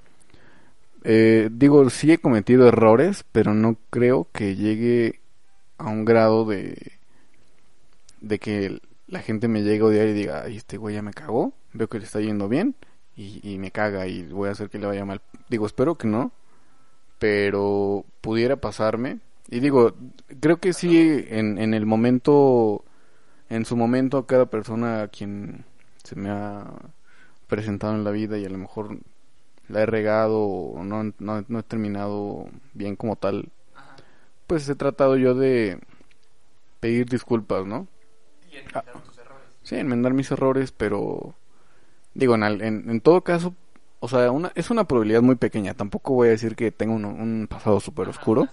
[1.03, 5.19] Digo, sí he cometido errores, pero no creo que llegue
[5.77, 6.93] a un grado de
[8.23, 11.13] de que la gente me llegue a odiar y diga, ay, este güey ya me
[11.13, 12.75] cagó, veo que le está yendo bien
[13.15, 15.21] y, y me caga y voy a hacer que le vaya mal.
[15.49, 16.31] Digo, espero que no,
[17.19, 19.19] pero pudiera pasarme.
[19.49, 19.93] Y digo,
[20.39, 22.83] creo que sí, en, en el momento,
[23.49, 25.65] en su momento, cada persona a quien
[26.03, 26.65] se me ha
[27.47, 28.97] presentado en la vida y a lo mejor
[29.67, 33.49] la he regado o no, no, no he terminado bien como tal,
[34.47, 35.79] pues he tratado yo de
[36.79, 37.87] pedir disculpas, ¿no?
[38.51, 39.47] Y enmendar tus errores.
[39.63, 41.35] Sí, enmendar mis errores, pero
[42.13, 43.55] digo, en, en, en todo caso,
[43.99, 45.73] o sea, una, es una probabilidad muy pequeña.
[45.73, 48.47] Tampoco voy a decir que tengo un, un pasado súper oscuro.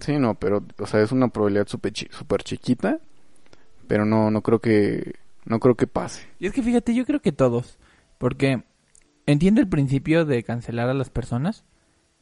[0.00, 2.98] Sí, no, pero, o sea, es una probabilidad súper super chiquita.
[3.88, 6.26] Pero no, no creo que, no creo que pase.
[6.38, 7.78] Y es que fíjate, yo creo que todos.
[8.18, 8.62] Porque
[9.26, 11.64] entiendo el principio de cancelar a las personas,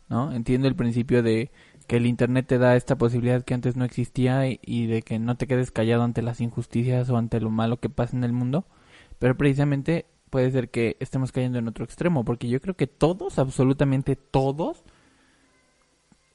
[0.08, 0.32] ¿no?
[0.32, 1.50] Entiendo el principio de
[1.90, 5.36] que el Internet te da esta posibilidad que antes no existía y, de que no
[5.36, 8.64] te quedes callado ante las injusticias o ante lo malo que pasa en el mundo.
[9.18, 13.40] Pero precisamente puede ser que estemos cayendo en otro extremo, porque yo creo que todos,
[13.40, 14.84] absolutamente todos,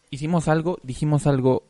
[0.10, 1.64] hicimos algo, dijimos algo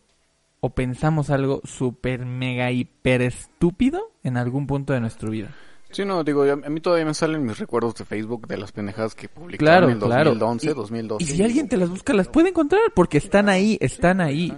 [0.61, 5.51] o pensamos algo súper mega hiper estúpido en algún punto de nuestra vida.
[5.95, 9.15] Sí, no, digo, a mí todavía me salen mis recuerdos de Facebook de las pendejadas
[9.15, 10.81] que publicaron en 2011, claro.
[10.81, 11.23] 2012.
[11.23, 14.51] Y si alguien te las busca, las puede encontrar, porque están ahí, están ahí.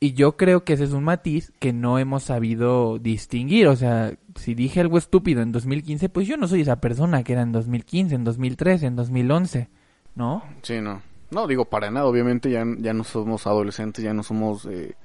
[0.00, 3.68] Y yo creo que ese es un matiz que no hemos sabido distinguir.
[3.68, 7.34] O sea, si dije algo estúpido en 2015, pues yo no soy esa persona que
[7.34, 9.70] era en 2015, en 2013, en 2011,
[10.16, 10.42] ¿no?
[10.62, 11.02] Sí, no.
[11.30, 12.06] No, digo, para nada.
[12.06, 14.96] Obviamente ya, ya no somos adolescentes, ya no somos eh,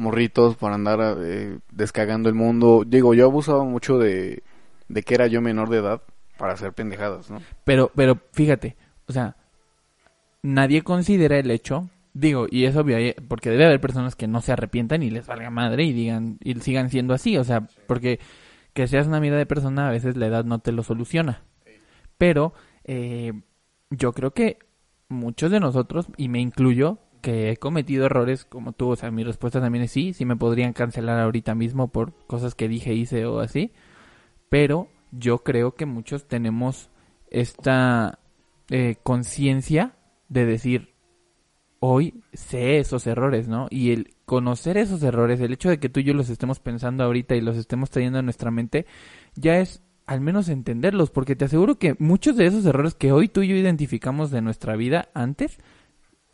[0.00, 2.84] morritos para andar eh, el mundo.
[2.86, 4.42] Digo, yo abusaba mucho de,
[4.88, 6.02] de que era yo menor de edad
[6.38, 7.40] para hacer pendejadas, ¿no?
[7.64, 9.36] Pero, pero fíjate, o sea,
[10.42, 12.96] nadie considera el hecho Digo, y es obvio,
[13.28, 16.54] porque debe haber personas que no se arrepientan y les valga madre y digan y
[16.56, 18.18] sigan siendo así, o sea, porque
[18.72, 21.44] que seas una mierda de persona a veces la edad no te lo soluciona.
[22.18, 22.52] Pero
[22.84, 23.32] eh,
[23.90, 24.58] yo creo que
[25.08, 29.24] muchos de nosotros, y me incluyo, que he cometido errores como tú, o sea, mi
[29.24, 33.26] respuesta también es sí, sí me podrían cancelar ahorita mismo por cosas que dije, hice
[33.26, 33.72] o así,
[34.48, 36.90] pero yo creo que muchos tenemos
[37.30, 38.18] esta
[38.70, 39.94] eh, conciencia
[40.28, 40.94] de decir,
[41.80, 43.66] hoy sé esos errores, ¿no?
[43.70, 47.02] Y el conocer esos errores, el hecho de que tú y yo los estemos pensando
[47.02, 48.86] ahorita y los estemos trayendo a nuestra mente,
[49.34, 53.28] ya es al menos entenderlos, porque te aseguro que muchos de esos errores que hoy
[53.28, 55.58] tú y yo identificamos de nuestra vida antes,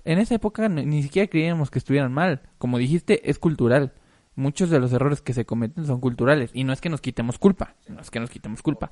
[0.07, 2.41] en esa época ni siquiera creíamos que estuvieran mal.
[2.59, 3.93] Como dijiste, es cultural.
[4.37, 6.51] Muchos de los errores que se cometen son culturales.
[6.53, 7.75] Y no es que nos quitemos culpa.
[7.89, 8.91] No es que nos quitemos culpa.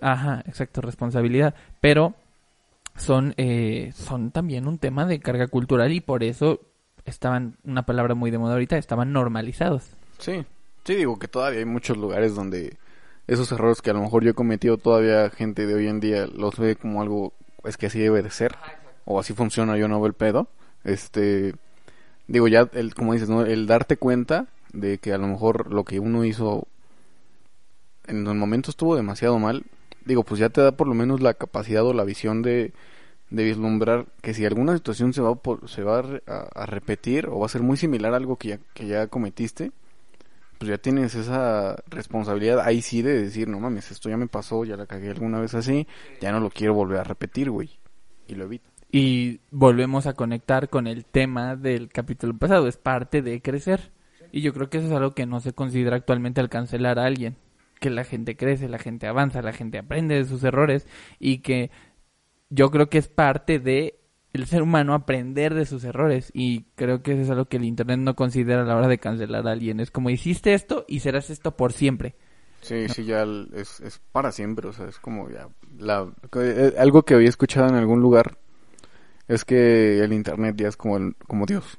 [0.00, 1.54] Ajá, exacto, responsabilidad.
[1.80, 2.14] Pero
[2.96, 6.60] son, eh, son también un tema de carga cultural y por eso
[7.04, 9.96] estaban, una palabra muy de moda ahorita, estaban normalizados.
[10.18, 10.44] Sí,
[10.84, 12.76] sí, digo que todavía hay muchos lugares donde
[13.26, 16.26] esos errores que a lo mejor yo he cometido, todavía gente de hoy en día
[16.26, 17.32] los ve como algo,
[17.64, 18.54] es que así debe de ser,
[19.04, 20.48] o así funciona, yo no veo el pedo.
[20.84, 21.54] Este,
[22.26, 23.42] digo ya, el, como dices, ¿no?
[23.42, 26.66] el darte cuenta de que a lo mejor lo que uno hizo
[28.06, 29.64] en el momento estuvo demasiado mal,
[30.04, 32.72] digo, pues ya te da por lo menos la capacidad o la visión de,
[33.30, 37.38] de vislumbrar que si alguna situación se va, por, se va a, a, repetir o
[37.38, 39.72] va a ser muy similar a algo que ya, que ya cometiste,
[40.58, 44.64] pues ya tienes esa responsabilidad ahí sí de decir, no mames, esto ya me pasó,
[44.64, 45.86] ya la cagué alguna vez así,
[46.20, 47.70] ya no lo quiero volver a repetir, güey.
[48.28, 48.71] Y lo evito.
[48.92, 53.90] Y volvemos a conectar con el tema del capítulo pasado, es parte de crecer.
[54.30, 57.06] Y yo creo que eso es algo que no se considera actualmente al cancelar a
[57.06, 57.36] alguien
[57.80, 60.86] que la gente crece, la gente avanza, la gente aprende de sus errores
[61.18, 61.70] y que
[62.48, 63.98] yo creo que es parte de
[64.32, 67.64] el ser humano aprender de sus errores y creo que eso es algo que el
[67.64, 69.80] internet no considera a la hora de cancelar a alguien.
[69.80, 72.14] Es como hiciste esto y serás esto por siempre.
[72.60, 73.24] Sí, sí, ya
[73.54, 77.68] es, es para siempre, o sea, es como ya la, eh, algo que había escuchado
[77.68, 78.38] en algún lugar
[79.28, 81.78] es que el internet ya es como el, como Dios.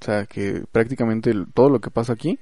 [0.00, 2.38] O sea, que prácticamente todo lo que pasa aquí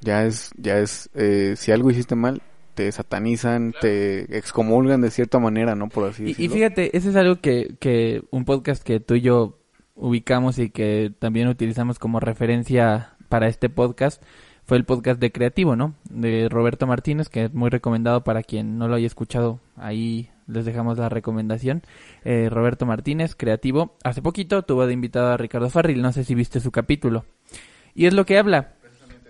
[0.00, 2.42] ya es, ya es, eh, si algo hiciste mal,
[2.74, 5.88] te satanizan, te excomulgan de cierta manera, ¿no?
[5.88, 6.44] Por así Y, decirlo.
[6.44, 9.58] y fíjate, ese es algo que, que un podcast que tú y yo
[9.96, 14.22] ubicamos y que también utilizamos como referencia para este podcast
[14.64, 15.94] fue el podcast de Creativo, ¿no?
[16.08, 19.60] De Roberto Martínez, que es muy recomendado para quien no lo haya escuchado.
[19.76, 21.82] Ahí les dejamos la recomendación.
[22.24, 23.96] Eh, Roberto Martínez, Creativo.
[24.02, 27.24] Hace poquito tuvo de invitado a Ricardo Farril, no sé si viste su capítulo.
[27.94, 28.74] Y es lo que habla.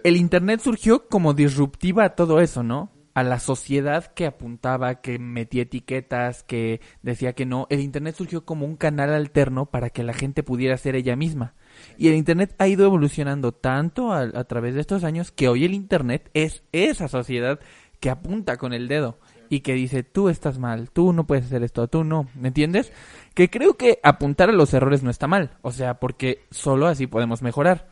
[0.05, 2.93] El Internet surgió como disruptiva a todo eso, ¿no?
[3.15, 7.67] A la sociedad que apuntaba, que metía etiquetas, que decía que no.
[7.69, 11.55] El Internet surgió como un canal alterno para que la gente pudiera ser ella misma.
[11.97, 15.65] Y el Internet ha ido evolucionando tanto a, a través de estos años que hoy
[15.65, 17.59] el Internet es esa sociedad
[17.99, 19.19] que apunta con el dedo
[19.49, 22.93] y que dice tú estás mal, tú no puedes hacer esto, tú no, ¿me entiendes?
[23.35, 27.07] Que creo que apuntar a los errores no está mal, o sea, porque solo así
[27.07, 27.89] podemos mejorar.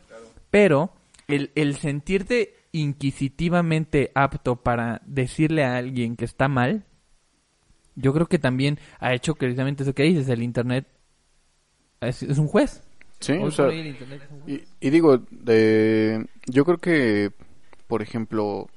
[0.49, 0.91] Pero
[1.27, 6.85] el, el sentirte inquisitivamente apto para decirle a alguien que está mal,
[7.95, 10.87] yo creo que también ha hecho precisamente eso que dices, el Internet
[12.01, 12.83] es, es un juez.
[13.19, 17.31] Sí, o sea, y, y digo, de, yo creo que,
[17.87, 18.69] por ejemplo,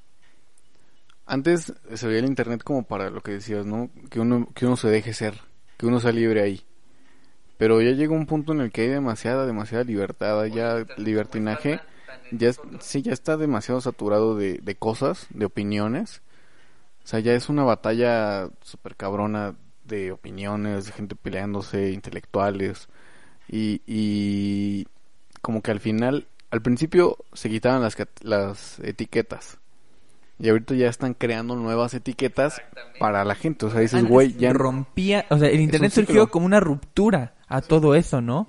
[1.30, 3.88] antes se veía el internet como para lo que decías, ¿no?
[4.10, 5.40] Que uno, que uno se deje ser,
[5.76, 6.64] que uno sea libre ahí.
[7.56, 11.80] Pero ya llega un punto en el que hay demasiada, demasiada libertad, ya libertinaje,
[12.32, 16.22] ya sí, ya está demasiado saturado de, de cosas, de opiniones.
[17.04, 22.88] O sea, ya es una batalla súper cabrona de opiniones, de gente peleándose, intelectuales.
[23.48, 24.88] Y, y
[25.42, 29.59] como que al final, al principio se quitaban las, las etiquetas.
[30.40, 32.62] Y ahorita ya están creando nuevas etiquetas
[32.98, 33.66] para la gente.
[33.66, 37.60] O sea, dices, güey, ya rompía, o sea, el internet surgió como una ruptura a
[37.60, 38.48] todo eso, ¿no?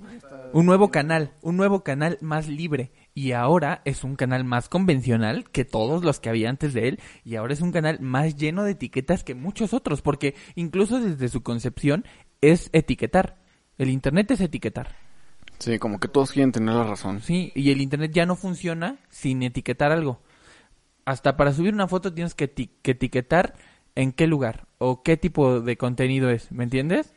[0.54, 2.92] Un nuevo canal, un nuevo canal más libre.
[3.14, 7.00] Y ahora es un canal más convencional que todos los que había antes de él.
[7.24, 10.00] Y ahora es un canal más lleno de etiquetas que muchos otros.
[10.00, 12.06] Porque incluso desde su concepción
[12.40, 13.36] es etiquetar.
[13.76, 14.96] El internet es etiquetar.
[15.58, 17.20] Sí, como que todos quieren tener la razón.
[17.20, 20.21] Sí, y el internet ya no funciona sin etiquetar algo.
[21.04, 23.54] Hasta para subir una foto tienes que, que etiquetar
[23.94, 27.14] en qué lugar o qué tipo de contenido es, ¿me entiendes?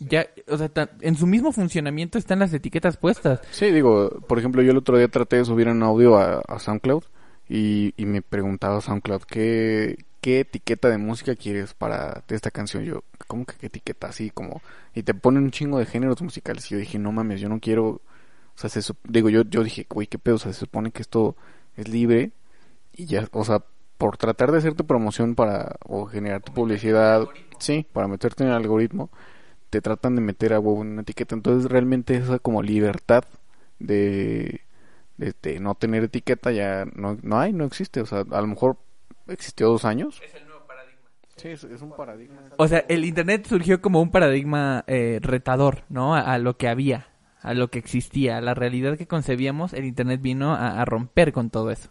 [0.00, 0.70] Ya, o sea,
[1.00, 3.40] en su mismo funcionamiento están las etiquetas puestas.
[3.50, 6.58] Sí, digo, por ejemplo, yo el otro día traté de subir un audio a, a
[6.60, 7.02] SoundCloud
[7.48, 12.84] y, y me preguntaba SoundCloud, ¿qué, ¿qué etiqueta de música quieres para esta canción?
[12.84, 14.08] Yo, ¿cómo que qué etiqueta?
[14.08, 14.62] Así como,
[14.94, 17.58] y te ponen un chingo de géneros musicales y yo dije, no mames, yo no
[17.58, 18.00] quiero, o
[18.54, 21.34] sea, se, digo, yo, yo dije, güey, qué pedo, o sea, se supone que esto
[21.76, 22.30] es libre
[22.98, 23.62] y ya, o sea,
[23.96, 27.26] por tratar de hacerte promoción para, o generar tu publicidad,
[27.60, 29.08] sí, para meterte en el algoritmo,
[29.70, 31.36] te tratan de meter a huevo en una etiqueta.
[31.36, 33.24] Entonces realmente esa como libertad
[33.78, 34.62] de,
[35.16, 38.00] de, de no tener etiqueta ya no, no hay, no existe.
[38.00, 38.78] O sea, a lo mejor
[39.28, 40.20] existió dos años.
[40.24, 41.08] Es el nuevo paradigma.
[41.36, 42.40] Sí, es, es un paradigma.
[42.56, 46.16] O sea, el internet surgió como un paradigma eh, retador, ¿no?
[46.16, 47.06] A, a lo que había,
[47.42, 51.32] a lo que existía, a la realidad que concebíamos, el internet vino a, a romper
[51.32, 51.90] con todo eso.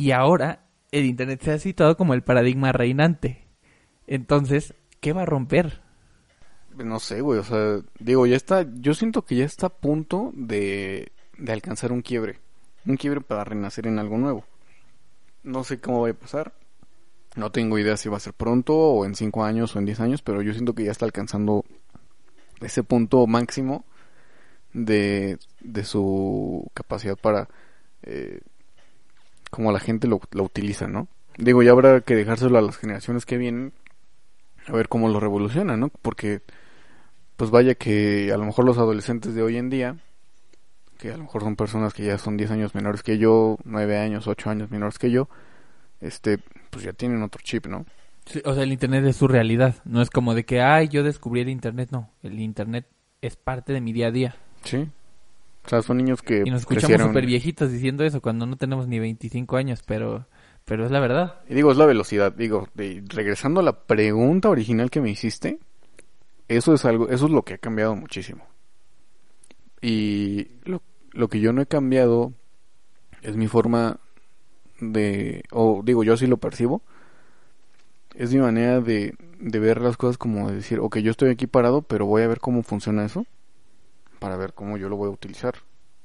[0.00, 3.44] Y ahora el internet se ha situado como el paradigma reinante.
[4.06, 5.82] Entonces, ¿qué va a romper?
[6.74, 10.30] No sé, güey, o sea, digo, ya está, yo siento que ya está a punto
[10.32, 12.38] de, de alcanzar un quiebre.
[12.86, 14.46] Un quiebre para renacer en algo nuevo.
[15.42, 16.54] No sé cómo va a pasar.
[17.36, 20.00] No tengo idea si va a ser pronto o en cinco años o en diez
[20.00, 21.62] años, pero yo siento que ya está alcanzando
[22.62, 23.84] ese punto máximo
[24.72, 27.50] de, de su capacidad para
[28.02, 28.40] eh,
[29.50, 31.08] como la gente lo, lo utiliza, ¿no?
[31.36, 33.72] Digo, ya habrá que dejárselo a las generaciones que vienen
[34.66, 35.88] a ver cómo lo revolucionan, ¿no?
[35.88, 36.42] Porque
[37.36, 39.96] pues vaya que a lo mejor los adolescentes de hoy en día,
[40.98, 43.98] que a lo mejor son personas que ya son 10 años menores que yo, 9
[43.98, 45.28] años, 8 años menores que yo,
[46.00, 46.38] este,
[46.70, 47.86] pues ya tienen otro chip, ¿no?
[48.26, 49.76] Sí, o sea, el internet es su realidad.
[49.84, 51.88] No es como de que, ay, yo descubrí el internet.
[51.90, 52.86] No, el internet
[53.22, 54.36] es parte de mi día a día.
[54.62, 54.88] Sí.
[55.64, 58.88] O sea, son niños que Y nos escuchamos súper viejitos diciendo eso cuando no tenemos
[58.88, 60.26] ni 25 años, pero,
[60.64, 61.40] pero es la verdad.
[61.48, 62.32] Y digo, es la velocidad.
[62.32, 65.58] Digo, de- regresando a la pregunta original que me hiciste,
[66.48, 68.44] eso es algo, eso es lo que ha cambiado muchísimo.
[69.80, 72.32] Y lo, lo que yo no he cambiado
[73.22, 73.98] es mi forma
[74.80, 76.82] de, o digo, yo así lo percibo,
[78.14, 81.46] es mi manera de, de ver las cosas como de decir, ok, yo estoy aquí
[81.46, 83.26] parado, pero voy a ver cómo funciona eso,
[84.20, 85.56] para ver cómo yo lo voy a utilizar.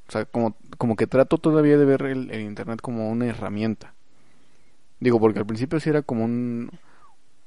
[0.09, 3.95] O sea, como, como que trato todavía de ver el, el Internet como una herramienta.
[4.99, 6.71] Digo, porque al principio sí era como un,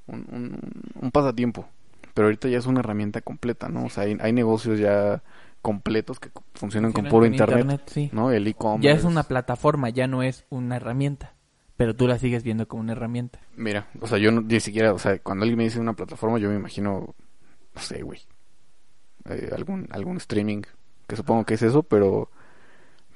[0.07, 0.61] un, un-
[1.03, 1.69] un pasatiempo,
[2.15, 3.87] pero ahorita ya es una herramienta completa, ¿no?
[3.87, 5.23] O sea, hay, hay negocios ya
[5.63, 8.11] completos que funcionan con puro internet, internet, sí.
[8.13, 8.31] ¿no?
[8.31, 8.89] El e-commerce.
[8.89, 11.35] Ya es una plataforma, ya no es una herramienta.
[11.77, 13.39] pero tú la sigues viendo como una herramienta.
[13.57, 16.39] Mira, o sea, yo no, ni siquiera, o sea, cuando alguien me dice una plataforma,
[16.39, 17.15] yo me imagino,
[17.75, 18.21] no sé, güey,
[19.31, 20.63] eh, algún, algún streaming,
[21.07, 22.31] que supongo que es eso, pero,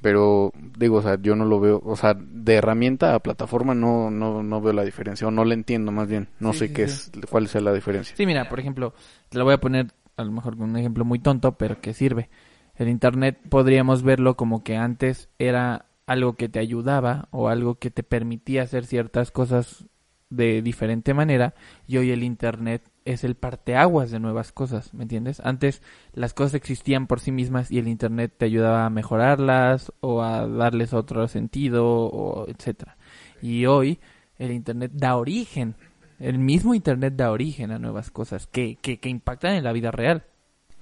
[0.02, 4.10] pero, digo, o sea, yo no lo veo, o sea, de herramienta a plataforma no,
[4.10, 6.74] no, no veo la diferencia, o no la entiendo más bien, no Sí, sé sí,
[6.74, 6.84] qué sí.
[6.84, 8.16] es, cuál sea la diferencia.
[8.16, 8.94] Sí, mira, por ejemplo,
[9.28, 11.94] te lo voy a poner a lo mejor con un ejemplo muy tonto, pero que
[11.94, 12.28] sirve.
[12.74, 17.90] El Internet podríamos verlo como que antes era algo que te ayudaba o algo que
[17.90, 19.86] te permitía hacer ciertas cosas
[20.30, 21.54] de diferente manera
[21.86, 25.40] y hoy el Internet es el parteaguas de nuevas cosas, ¿me entiendes?
[25.40, 25.82] Antes
[26.12, 30.46] las cosas existían por sí mismas y el Internet te ayudaba a mejorarlas o a
[30.46, 32.96] darles otro sentido o etcétera.
[33.40, 33.98] Y hoy
[34.38, 35.74] el Internet da origen
[36.22, 39.90] el mismo Internet da origen a nuevas cosas que, que, que impactan en la vida
[39.90, 40.24] real.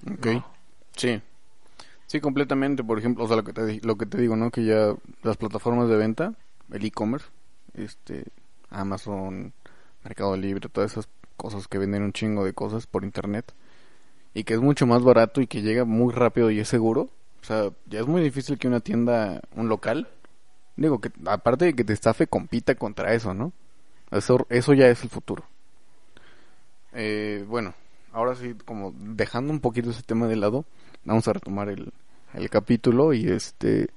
[0.05, 0.27] Ok,
[0.95, 1.19] sí.
[2.05, 4.51] Sí, completamente, por ejemplo, o sea, lo que te, lo que te digo, ¿no?
[4.51, 4.93] Que ya
[5.23, 6.35] las plataformas de venta,
[6.71, 7.25] el e-commerce,
[7.73, 8.25] este,
[8.69, 9.53] Amazon,
[10.03, 13.53] Mercado Libre, todas esas cosas que venden un chingo de cosas por internet
[14.33, 17.09] y que es mucho más barato y que llega muy rápido y es seguro.
[17.41, 20.07] O sea, ya es muy difícil que una tienda, un local,
[20.75, 23.51] digo que aparte de que te estafe, compita contra eso, ¿no?
[24.11, 25.43] Eso, eso ya es el futuro.
[26.93, 27.73] Eh, bueno,
[28.11, 30.65] ahora sí, como dejando un poquito ese tema de lado,
[31.05, 31.91] vamos a retomar el,
[32.33, 33.89] el capítulo y este,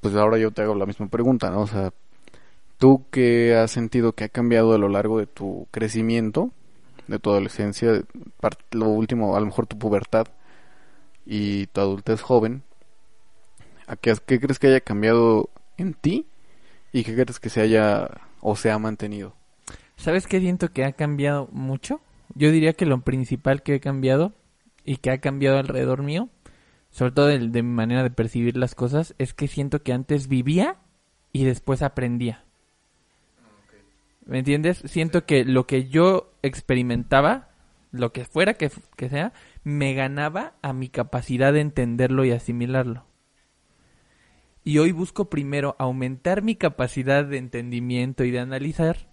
[0.00, 1.60] pues ahora yo te hago la misma pregunta, ¿no?
[1.62, 1.92] O sea,
[2.78, 6.50] ¿tú qué has sentido que ha cambiado a lo largo de tu crecimiento,
[7.08, 8.02] de tu adolescencia,
[8.72, 10.26] lo último, a lo mejor tu pubertad
[11.24, 12.62] y tu adultez joven?
[13.86, 16.26] ¿A qué, qué crees que haya cambiado en ti
[16.92, 18.10] y qué crees que se haya
[18.40, 19.34] o se ha mantenido?
[19.96, 22.00] ¿Sabes qué siento que ha cambiado mucho?
[22.34, 24.32] Yo diría que lo principal que he cambiado
[24.84, 26.28] y que ha cambiado alrededor mío,
[26.90, 30.28] sobre todo de, de mi manera de percibir las cosas, es que siento que antes
[30.28, 30.76] vivía
[31.32, 32.45] y después aprendía.
[34.26, 34.82] ¿Me entiendes?
[34.84, 37.48] Siento que lo que yo experimentaba,
[37.92, 43.06] lo que fuera que, que sea, me ganaba a mi capacidad de entenderlo y asimilarlo.
[44.64, 49.08] Y hoy busco primero aumentar mi capacidad de entendimiento y de analizar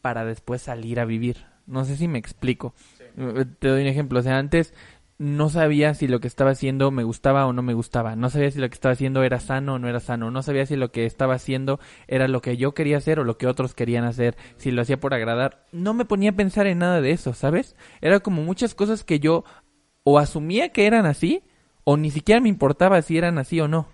[0.00, 1.46] para después salir a vivir.
[1.66, 2.74] No sé si me explico.
[3.16, 4.20] Eh, Te doy un ejemplo.
[4.20, 4.72] O sea, antes
[5.18, 8.16] no sabía si lo que estaba haciendo me gustaba o no me gustaba.
[8.16, 10.30] No sabía si lo que estaba haciendo era sano o no era sano.
[10.30, 13.38] No sabía si lo que estaba haciendo era lo que yo quería hacer o lo
[13.38, 14.36] que otros querían hacer.
[14.56, 15.66] Si lo hacía por agradar.
[15.72, 17.76] No me ponía a pensar en nada de eso, ¿sabes?
[18.00, 19.44] Era como muchas cosas que yo
[20.04, 21.42] o asumía que eran así
[21.84, 23.88] o ni siquiera me importaba si eran así o no.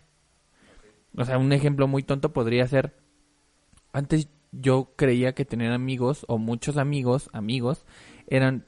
[1.17, 2.97] O sea, un ejemplo muy tonto podría ser
[3.93, 7.85] antes yo creía que tener amigos o muchos amigos, amigos,
[8.27, 8.67] eran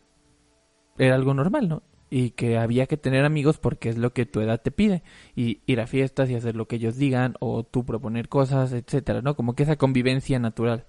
[0.97, 1.83] era algo normal, ¿no?
[2.17, 5.03] Y que había que tener amigos porque es lo que tu edad te pide
[5.35, 9.21] y ir a fiestas y hacer lo que ellos digan o tú proponer cosas, etcétera,
[9.21, 9.35] ¿no?
[9.35, 10.87] Como que esa convivencia natural.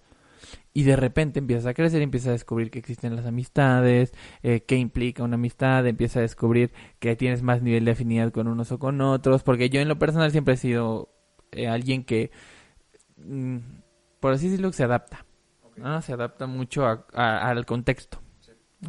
[0.72, 4.14] Y de repente empiezas a crecer empiezas a descubrir que existen las amistades,
[4.44, 8.48] eh, qué implica una amistad, empiezas a descubrir que tienes más nivel de afinidad con
[8.48, 11.10] unos o con otros, porque yo en lo personal siempre he sido
[11.54, 12.30] eh, alguien que,
[13.18, 13.58] mm,
[14.20, 15.26] por así decirlo, se adapta,
[15.78, 16.02] ¿no?
[16.04, 17.06] Se adapta mucho a-
[17.50, 18.20] al contexto.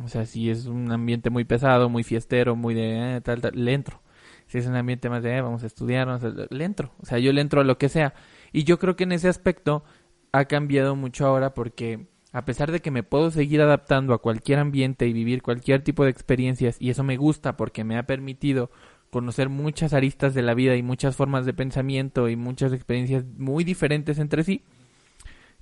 [0.04, 3.52] O sea, si es un ambiente muy pesado, muy fiestero, muy de eh, tal, tal,
[3.54, 4.02] le entro.
[4.46, 6.92] Si es un ambiente más de eh, vamos a estudiar, vamos a- le entro.
[7.00, 8.14] O sea, yo le entro a lo que sea.
[8.52, 9.84] Y yo creo que en ese aspecto
[10.32, 14.58] ha cambiado mucho ahora porque a pesar de que me puedo seguir adaptando a cualquier
[14.58, 18.70] ambiente y vivir cualquier tipo de experiencias, y eso me gusta porque me ha permitido
[19.10, 23.64] conocer muchas aristas de la vida y muchas formas de pensamiento y muchas experiencias muy
[23.64, 24.62] diferentes entre sí,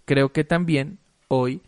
[0.05, 1.63] creo que también hoy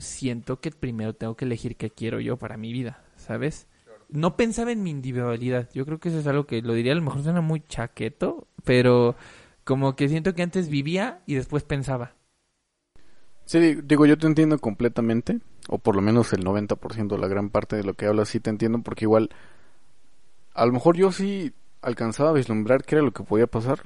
[0.00, 3.68] siento que primero tengo que elegir qué quiero yo para mi vida, ¿sabes?
[4.10, 5.70] No pensaba en mi individualidad.
[5.74, 8.48] Yo creo que eso es algo que lo diría, a lo mejor suena muy chaqueto,
[8.64, 9.16] pero
[9.64, 12.14] como que siento que antes vivía y después pensaba.
[13.44, 17.28] Sí, di- digo, yo te entiendo completamente, o por lo menos el 90% de la
[17.28, 19.30] gran parte de lo que hablas sí te entiendo, porque igual,
[20.54, 23.84] a lo mejor yo sí alcanzaba a vislumbrar qué era lo que podía pasar,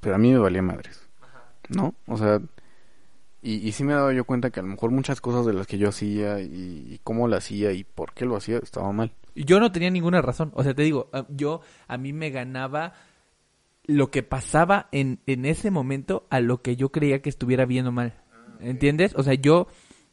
[0.00, 1.08] pero a mí me valía madres,
[1.68, 1.94] ¿no?
[2.06, 2.40] O sea,
[3.42, 5.66] y, y sí me daba yo cuenta que a lo mejor muchas cosas de las
[5.66, 9.12] que yo hacía y, y cómo lo hacía y por qué lo hacía estaba mal.
[9.34, 10.52] Yo no tenía ninguna razón.
[10.54, 12.92] O sea, te digo, yo a mí me ganaba
[13.84, 17.86] lo que pasaba en, en ese momento a lo que yo creía que estuviera bien
[17.86, 18.14] o mal.
[18.60, 19.14] ¿Entiendes?
[19.16, 19.66] O sea, yo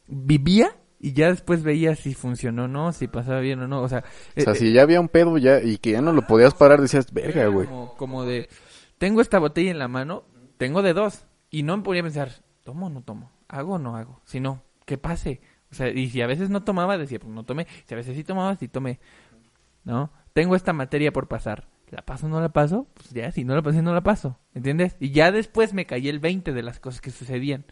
[0.08, 3.82] vivía y ya después veía si funcionó o no, si pasaba bien o no.
[3.82, 4.04] O sea,
[4.36, 6.54] O sea, eh, si ya había un pedo ya y que ya no lo podías
[6.54, 7.66] parar, decías, verga, güey.
[7.66, 8.48] como, como de,
[8.98, 10.24] tengo esta botella en la mano,
[10.58, 11.26] tengo de dos.
[11.48, 12.30] Y no me podía pensar,
[12.64, 13.30] ¿tomo o no tomo?
[13.48, 14.20] ¿Hago o no hago?
[14.24, 15.40] Si no, que pase.
[15.70, 17.66] O sea, y si a veces no tomaba, decía, pues no tomé.
[17.86, 18.98] Si a veces sí tomaba, sí tomé.
[19.84, 20.10] ¿No?
[20.32, 21.68] Tengo esta materia por pasar.
[21.90, 22.86] ¿La paso o no la paso?
[22.94, 24.38] Pues ya, si no la pasé, no la paso.
[24.54, 24.96] ¿Entiendes?
[25.00, 27.64] Y ya después me caí el 20 de las cosas que sucedían.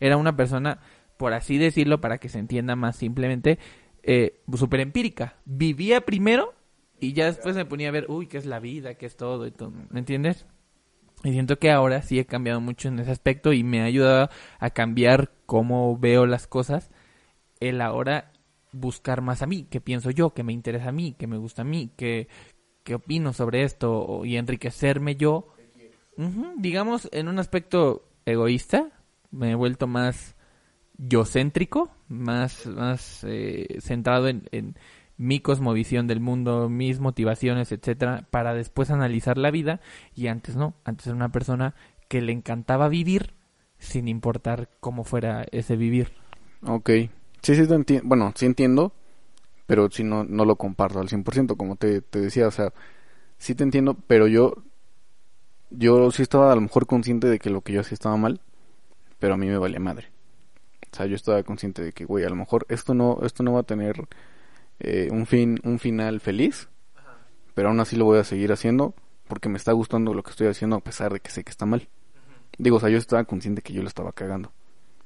[0.00, 0.80] Era una persona,
[1.16, 3.58] por así decirlo, para que se entienda más simplemente,
[4.02, 5.36] eh, súper empírica.
[5.44, 6.54] Vivía primero
[6.98, 9.46] y ya después me ponía a ver, uy, qué es la vida, qué es todo,
[9.46, 10.46] y todo ¿me entiendes?
[11.24, 14.30] Y siento que ahora sí he cambiado mucho en ese aspecto y me ha ayudado
[14.58, 16.90] a cambiar cómo veo las cosas.
[17.60, 18.32] El ahora
[18.72, 21.62] buscar más a mí, qué pienso yo, qué me interesa a mí, qué me gusta
[21.62, 22.28] a mí, qué,
[22.84, 25.48] qué opino sobre esto y enriquecerme yo.
[26.56, 28.90] digamos, en un aspecto egoísta,
[29.30, 30.36] me he vuelto más
[30.98, 34.76] yo-céntrico, más, más eh, centrado en, en
[35.18, 39.80] mi cosmovisión del mundo, mis motivaciones, etcétera, para después analizar la vida
[40.14, 41.74] y antes no, antes era una persona
[42.08, 43.34] que le encantaba vivir
[43.78, 46.12] sin importar cómo fuera ese vivir.
[46.62, 46.90] Ok,
[47.42, 48.92] sí, sí, entiendo, bueno, sí entiendo,
[49.66, 52.72] pero sí no, no lo comparto al 100%, como te, te decía, o sea,
[53.38, 54.54] sí te entiendo, pero yo,
[55.70, 58.40] yo sí estaba a lo mejor consciente de que lo que yo hacía estaba mal,
[59.18, 60.10] pero a mí me valía madre.
[60.92, 63.52] O sea, yo estaba consciente de que, güey, a lo mejor esto no, esto no
[63.52, 64.08] va a tener
[64.80, 66.68] eh, un fin un final feliz
[67.54, 68.94] pero aún así lo voy a seguir haciendo
[69.26, 71.66] porque me está gustando lo que estoy haciendo a pesar de que sé que está
[71.66, 71.88] mal
[72.58, 74.52] digo o sea yo estaba consciente que yo lo estaba cagando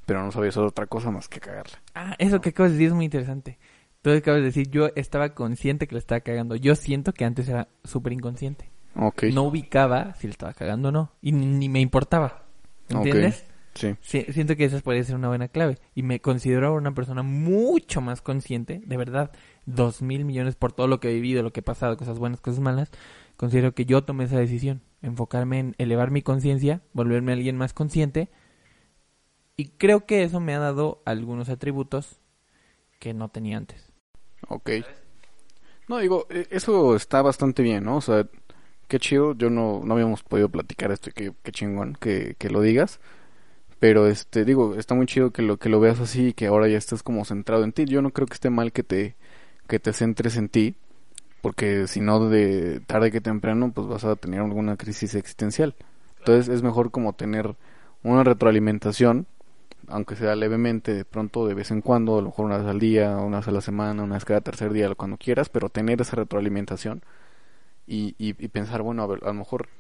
[0.07, 2.89] pero no sabía hacer otra cosa más que cagarla ah eso que acabas de decir
[2.89, 3.59] es muy interesante
[4.03, 7.49] tú acabas de decir yo estaba consciente que lo estaba cagando yo siento que antes
[7.49, 9.33] era súper inconsciente okay.
[9.33, 12.45] no ubicaba si lo estaba cagando o no y ni, me importaba
[12.89, 13.47] ¿entiendes?
[13.75, 13.97] Sí.
[14.03, 15.79] Siento que esa puede ser una buena clave.
[15.95, 19.33] Y me considero una persona mucho más consciente, de verdad
[19.67, 22.41] dos mil millones por todo lo que he vivido, lo que he pasado, cosas buenas,
[22.41, 22.91] cosas malas,
[23.37, 28.31] considero que yo tomé esa decisión, enfocarme en elevar mi conciencia, volverme alguien más consciente,
[29.57, 32.21] y creo que eso me ha dado algunos atributos
[32.99, 33.93] que no tenía antes.
[34.49, 34.71] Ok.
[35.89, 37.97] No, digo, e, eso está bastante bien, ¿no?
[37.97, 38.27] O sea,
[38.89, 42.51] qué chido, yo no, no habíamos podido platicar esto y qué, qué chingón que, que
[42.51, 43.01] lo digas.
[43.79, 46.69] Pero este, digo, está muy chido que lo, que lo veas así y que ahora
[46.69, 47.85] ya estés como centrado en ti.
[47.85, 49.17] Yo no creo que esté mal que te,
[49.73, 50.75] que te centres en ti,
[51.41, 55.75] porque si no de tarde que temprano pues vas a tener alguna crisis existencial.
[56.19, 57.57] Entonces es mejor como tener
[58.03, 59.27] una retroalimentación,
[59.89, 62.79] aunque sea levemente, de pronto de vez en cuando, a lo mejor una vez al
[62.79, 66.03] día, una vez a la semana, una vez cada tercer día, cuando quieras, pero tener
[66.03, 67.03] esa retroalimentación
[67.87, 69.71] y, y, pensar, bueno, a ver, a lo mejor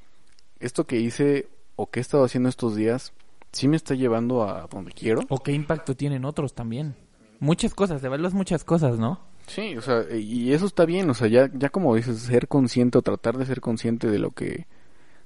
[0.58, 3.12] esto que hice o que he estado haciendo estos días,
[3.52, 5.20] sí me está llevando a donde quiero.
[5.28, 6.96] O qué impacto tienen otros también.
[7.40, 9.31] Muchas cosas, de verlos muchas cosas, ¿no?
[9.46, 12.98] Sí, o sea, y eso está bien, o sea, ya, ya como dices, ser consciente
[12.98, 14.66] o tratar de ser consciente de lo que,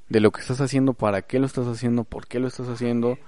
[0.09, 3.19] de lo que estás haciendo, para qué lo estás haciendo, por qué lo estás haciendo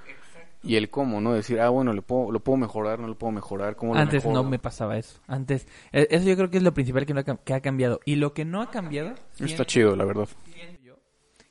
[0.62, 1.32] y el cómo, ¿no?
[1.32, 4.24] Decir, ah, bueno, lo puedo, lo puedo mejorar, no lo puedo mejorar, ¿cómo lo Antes
[4.24, 7.20] no me pasaba eso, antes, e, eso yo creo que es lo principal que, no
[7.20, 8.00] ha, que ha cambiado.
[8.04, 9.14] Y lo que no ha cambiado...
[9.38, 10.28] Está chido, la verdad.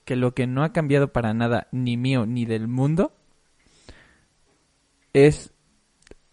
[0.03, 3.13] Que lo que no ha cambiado para nada, ni mío, ni del mundo,
[5.13, 5.53] es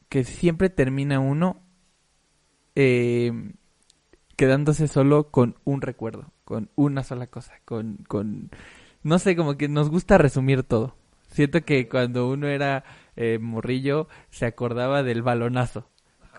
[0.08, 1.63] que siempre termina uno
[2.74, 3.52] eh,
[4.36, 8.50] quedándose solo con un recuerdo, con una sola cosa, con, con,
[9.02, 10.96] no sé, como que nos gusta resumir todo.
[11.28, 12.84] Siento que cuando uno era
[13.16, 15.88] eh, morrillo se acordaba del balonazo.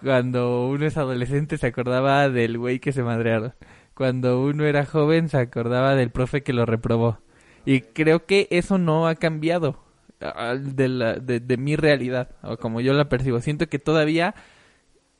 [0.01, 3.53] Cuando uno es adolescente se acordaba del güey que se madrearon.
[3.93, 7.19] Cuando uno era joven se acordaba del profe que lo reprobó.
[7.65, 9.83] Y creo que eso no ha cambiado
[10.19, 13.41] de, la, de, de mi realidad, o como yo la percibo.
[13.41, 14.35] Siento que todavía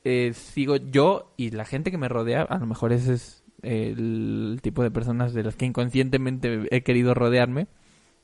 [0.06, 4.60] eh, sigo yo y la gente que me rodea, a lo mejor ese es el
[4.62, 7.68] tipo de personas de las que inconscientemente he querido rodearme,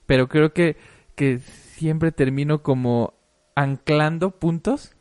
[0.05, 0.77] pero creo que,
[1.15, 3.15] que siempre termino como
[3.55, 4.95] anclando puntos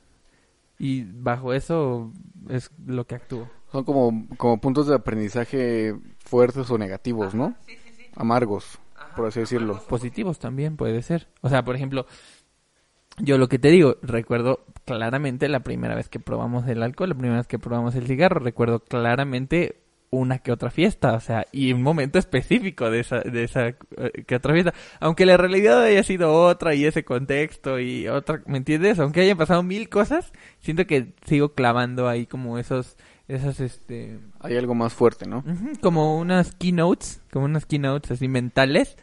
[0.78, 2.12] y bajo eso
[2.48, 3.50] es lo que actúo.
[3.70, 7.54] Son como, como puntos de aprendizaje fuertes o negativos, ¿no?
[8.16, 8.78] Amargos,
[9.14, 9.82] por así decirlo.
[9.86, 11.28] Positivos también puede ser.
[11.42, 12.06] O sea, por ejemplo,
[13.18, 17.14] yo lo que te digo, recuerdo claramente la primera vez que probamos el alcohol, la
[17.14, 19.76] primera vez que probamos el cigarro, recuerdo claramente
[20.10, 24.24] una que otra fiesta, o sea, y un momento específico de esa, de esa eh,
[24.26, 28.58] que otra fiesta, aunque la realidad haya sido otra y ese contexto y otra, ¿me
[28.58, 28.98] entiendes?
[28.98, 32.96] Aunque hayan pasado mil cosas, siento que sigo clavando ahí como esos,
[33.28, 34.18] esas, este...
[34.40, 35.44] Hay algo más fuerte, ¿no?
[35.80, 38.96] como unas keynotes, como unas keynotes así mentales,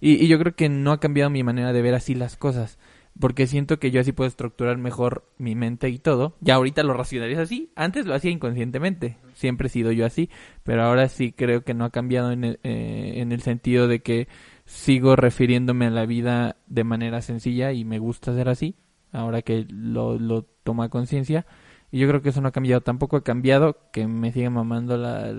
[0.00, 2.78] y, y yo creo que no ha cambiado mi manera de ver así las cosas
[3.18, 6.36] porque siento que yo así puedo estructurar mejor mi mente y todo.
[6.40, 10.30] Ya ahorita lo racionalizo así, antes lo hacía inconscientemente, siempre he sido yo así,
[10.62, 14.00] pero ahora sí creo que no ha cambiado en el, eh, en el sentido de
[14.00, 14.28] que
[14.64, 18.76] sigo refiriéndome a la vida de manera sencilla y me gusta ser así,
[19.12, 21.46] ahora que lo, lo toma conciencia.
[21.94, 22.80] Y yo creo que eso no ha cambiado.
[22.80, 25.32] Tampoco ha cambiado que me sigue mamando la,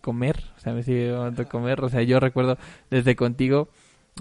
[0.00, 0.42] comer.
[0.56, 1.84] O sea, me sigue mamando comer.
[1.84, 2.58] O sea, yo recuerdo
[2.90, 3.68] desde contigo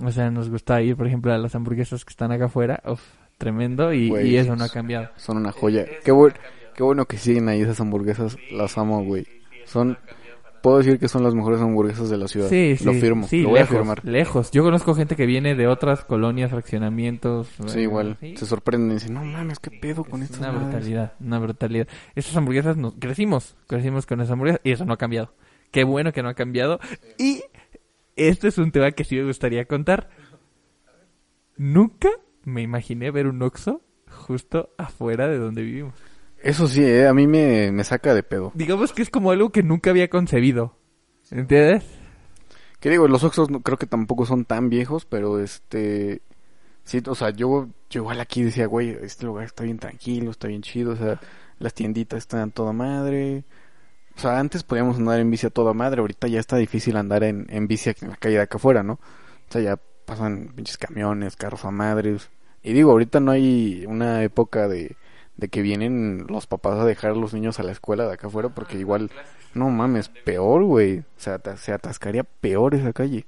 [0.04, 2.82] o sea, nos gusta ir, por ejemplo, a las hamburguesas que están acá afuera.
[2.86, 3.02] Uf,
[3.38, 5.10] tremendo y, Güey, y eso no ha cambiado.
[5.18, 5.86] Son una joya.
[6.04, 6.34] Qué, buen,
[6.76, 8.38] qué bueno que siguen ahí esas hamburguesas.
[8.52, 9.26] Las amo, güey.
[9.66, 9.98] Son,
[10.62, 12.50] puedo decir que son las mejores hamburguesas de la ciudad.
[12.50, 12.84] Sí, sí.
[12.86, 13.28] Lo firmo.
[13.28, 14.06] Sí, lo voy lejos, a firmar.
[14.06, 14.52] lejos.
[14.52, 17.48] Yo conozco gente que viene de otras colonias, fraccionamientos.
[17.68, 18.18] Sí, igual.
[18.20, 18.36] sí.
[18.38, 21.40] Se sorprenden y dicen, no mames, qué pedo con Es estas una madres?" brutalidad, una
[21.40, 21.88] brutalidad.
[22.16, 25.34] Esas hamburguesas nos crecimos, crecimos con esas hamburguesas y eso no ha cambiado.
[25.72, 26.80] Qué bueno que no ha cambiado.
[27.20, 27.44] Y
[28.28, 30.10] este es un tema que sí me gustaría contar.
[31.58, 32.10] Nunca
[32.44, 35.94] me imaginé ver un Oxxo justo afuera de donde vivimos.
[36.42, 38.52] Eso sí, eh, a mí me, me saca de pedo.
[38.56, 40.78] Digamos que es como algo que nunca había concebido.
[41.32, 41.84] ¿Entiendes?
[42.80, 46.22] Que digo, los Oxxos no- creo que tampoco son tan viejos, pero este...
[46.86, 50.48] Sí, o sea, yo, yo igual aquí decía, güey, este lugar está bien tranquilo, está
[50.48, 51.20] bien chido, o sea,
[51.60, 53.44] las tienditas están toda madre.
[54.20, 57.24] O sea, antes podíamos andar en bici a toda madre, ahorita ya está difícil andar
[57.24, 58.96] en, en bici en la calle de acá afuera, ¿no?
[58.96, 62.30] O sea, ya pasan pinches camiones, carros a madres.
[62.62, 64.98] Y digo, ahorita no hay una época de,
[65.38, 68.28] de que vienen los papás a dejar a los niños a la escuela de acá
[68.28, 69.10] afuera, porque igual,
[69.54, 71.00] no mames, peor, güey.
[71.00, 73.26] O sea, se atascaría peor esa calle.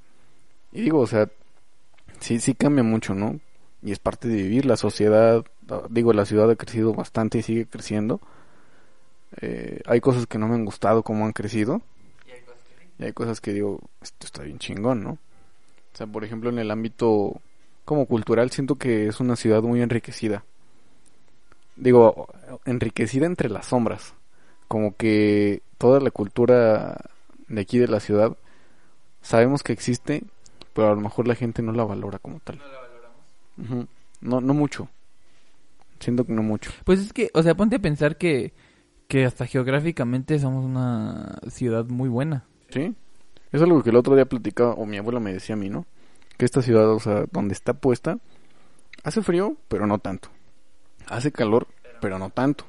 [0.73, 1.29] Y digo, o sea,
[2.19, 3.39] sí, sí cambia mucho, ¿no?
[3.81, 4.65] Y es parte de vivir.
[4.65, 8.19] La sociedad, ah, digo, la ciudad ha crecido bastante y sigue creciendo.
[9.39, 11.81] Eh, hay cosas que no me han gustado como han crecido.
[12.99, 15.11] Y hay cosas que digo, esto está bien chingón, ¿no?
[15.11, 17.41] O sea, por ejemplo, en el ámbito
[17.85, 20.43] como cultural, siento que es una ciudad muy enriquecida.
[21.75, 22.27] Digo,
[22.65, 24.13] enriquecida entre las sombras.
[24.67, 27.09] Como que toda la cultura
[27.47, 28.37] de aquí de la ciudad
[29.21, 30.23] sabemos que existe,
[30.73, 32.61] pero a lo mejor la gente no la valora como tal.
[33.57, 33.87] Ujú.
[34.21, 34.87] No, no mucho.
[35.99, 36.71] Siento que no mucho.
[36.83, 38.53] Pues es que, o sea, ponte a pensar que,
[39.11, 42.45] que hasta geográficamente somos una ciudad muy buena.
[42.69, 42.95] ¿Sí?
[43.51, 45.85] Es algo que el otro día platicaba, o mi abuela me decía a mí, ¿no?
[46.37, 48.19] Que esta ciudad, o sea, donde está puesta,
[49.03, 50.29] hace frío, pero no tanto.
[51.07, 51.67] Hace calor,
[51.99, 52.63] pero no tanto.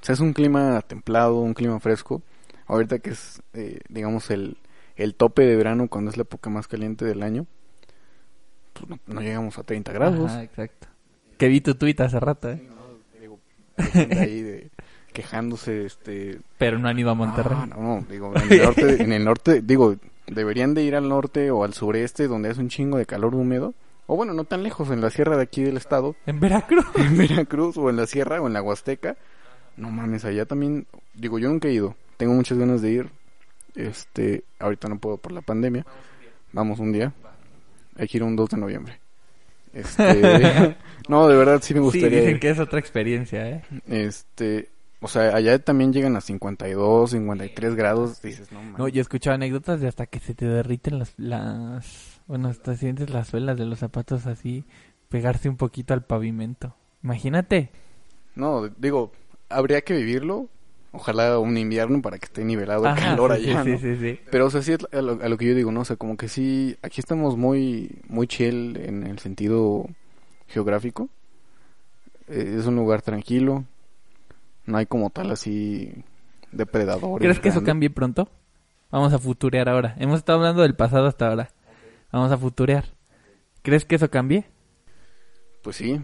[0.00, 2.22] O sea, es un clima templado, un clima fresco.
[2.68, 4.56] Ahorita que es, eh, digamos, el,
[4.94, 7.44] el tope de verano, cuando es la época más caliente del año,
[8.72, 10.30] pues no, no llegamos a 30 grados.
[10.30, 10.86] Ajá, exacto.
[11.38, 12.68] Que vi tu tweet hace rato, ¿eh?
[13.20, 13.40] Digo,
[13.76, 14.70] ahí de,
[15.12, 17.58] quejándose, este, Pero no han ido a Monterrey.
[17.60, 19.96] Ah, no, no, digo, en el norte, en el norte, digo,
[20.26, 23.74] deberían de ir al norte o al sureste donde hace un chingo de calor húmedo.
[24.06, 26.86] O bueno, no tan lejos, en la sierra de aquí del estado, En Veracruz.
[26.96, 29.16] en Veracruz o en la sierra o en la Huasteca.
[29.76, 31.94] No mames, allá también, digo, yo nunca he ido.
[32.16, 33.10] Tengo muchas ganas de ir.
[33.74, 35.84] Este, ahorita no puedo por la pandemia.
[36.52, 37.12] Vamos un día.
[37.96, 38.98] Hay que ir un 2 de noviembre.
[39.72, 40.76] Este,
[41.08, 42.18] no, de verdad sí me Sí, gustaría.
[42.20, 42.40] dicen ir.
[42.40, 43.62] que es otra experiencia, ¿eh?
[43.86, 44.70] Este,
[45.00, 48.20] o sea, allá también llegan a 52, 53 grados.
[48.22, 48.62] Dices, no.
[48.76, 52.74] No, yo he escuchado anécdotas de hasta que se te derriten las, las, bueno, hasta
[52.76, 54.64] sientes las suelas de los zapatos así,
[55.08, 56.74] pegarse un poquito al pavimento.
[57.02, 57.70] Imagínate.
[58.34, 59.12] No, digo,
[59.48, 60.48] habría que vivirlo.
[60.90, 63.78] Ojalá un invierno para que esté nivelado el Ajá, calor sí, allá, sí, ¿no?
[63.78, 64.20] sí, sí, sí.
[64.30, 65.80] Pero, o sea, sí es a lo, a lo que yo digo, ¿no?
[65.80, 69.86] O sea, como que sí, aquí estamos muy, muy chill en el sentido
[70.48, 71.08] geográfico.
[72.26, 73.64] Eh, es un lugar tranquilo.
[74.68, 76.04] No hay como tal así
[76.52, 77.24] depredadores.
[77.24, 78.28] ¿Crees que eso cambie pronto?
[78.90, 79.96] Vamos a futurear ahora.
[79.98, 81.48] Hemos estado hablando del pasado hasta ahora.
[82.12, 82.84] Vamos a futurear.
[83.62, 84.44] ¿Crees que eso cambie?
[85.62, 85.98] Pues sí.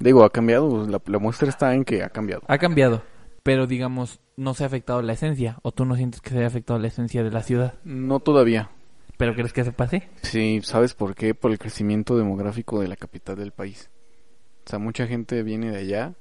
[0.00, 0.86] Digo, ha cambiado.
[0.86, 2.42] La, la muestra está en que ha cambiado.
[2.46, 3.02] Ha cambiado,
[3.42, 5.56] pero digamos, no se ha afectado la esencia.
[5.62, 7.72] ¿O tú no sientes que se haya afectado la esencia de la ciudad?
[7.84, 8.68] No todavía.
[9.16, 10.10] ¿Pero crees que eso pase?
[10.20, 11.34] Sí, ¿sabes por qué?
[11.34, 13.88] Por el crecimiento demográfico de la capital del país.
[14.66, 16.12] O sea, mucha gente viene de allá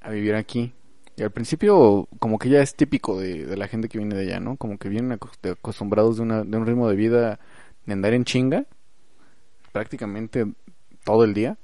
[0.00, 0.72] a vivir aquí.
[1.16, 4.22] Y al principio, como que ya es típico de, de la gente que viene de
[4.22, 4.56] allá, ¿no?
[4.56, 7.38] Como que vienen acostumbrados de, una, de un ritmo de vida
[7.86, 8.66] de andar en chinga
[9.72, 10.46] prácticamente
[11.04, 11.58] todo el día.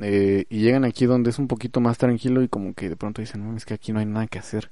[0.00, 3.20] Eh, y llegan aquí donde es un poquito más tranquilo y como que de pronto
[3.20, 4.70] dicen, no, es que aquí no hay nada que hacer.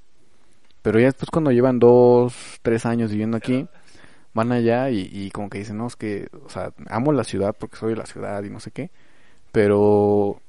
[0.82, 3.66] Pero ya después cuando llevan dos, tres años viviendo aquí,
[4.34, 7.57] van allá y, y como que dicen, no, es que, o sea, amo la ciudad
[7.59, 8.91] porque soy de la ciudad y no sé qué,
[9.51, 10.41] pero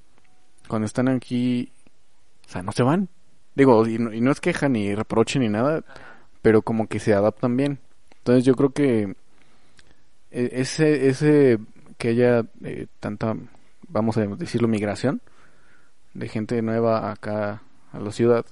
[0.67, 1.71] cuando están aquí,
[2.47, 3.09] o sea, no se van.
[3.57, 5.83] Digo, y no, y no es queja ni reproche ni nada,
[6.43, 7.79] pero como que se adaptan bien.
[8.19, 9.15] Entonces yo creo que
[10.29, 11.57] e- ese, ese
[11.97, 13.35] que haya eh, tanta,
[13.87, 15.21] vamos a decirlo, migración
[16.13, 18.45] de gente nueva acá a la ciudad,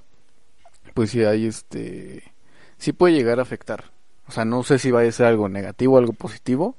[0.95, 2.23] pues sí hay este,
[2.79, 3.83] sí puede llegar a afectar.
[4.27, 6.75] O sea, no sé si va a ser algo negativo o algo positivo,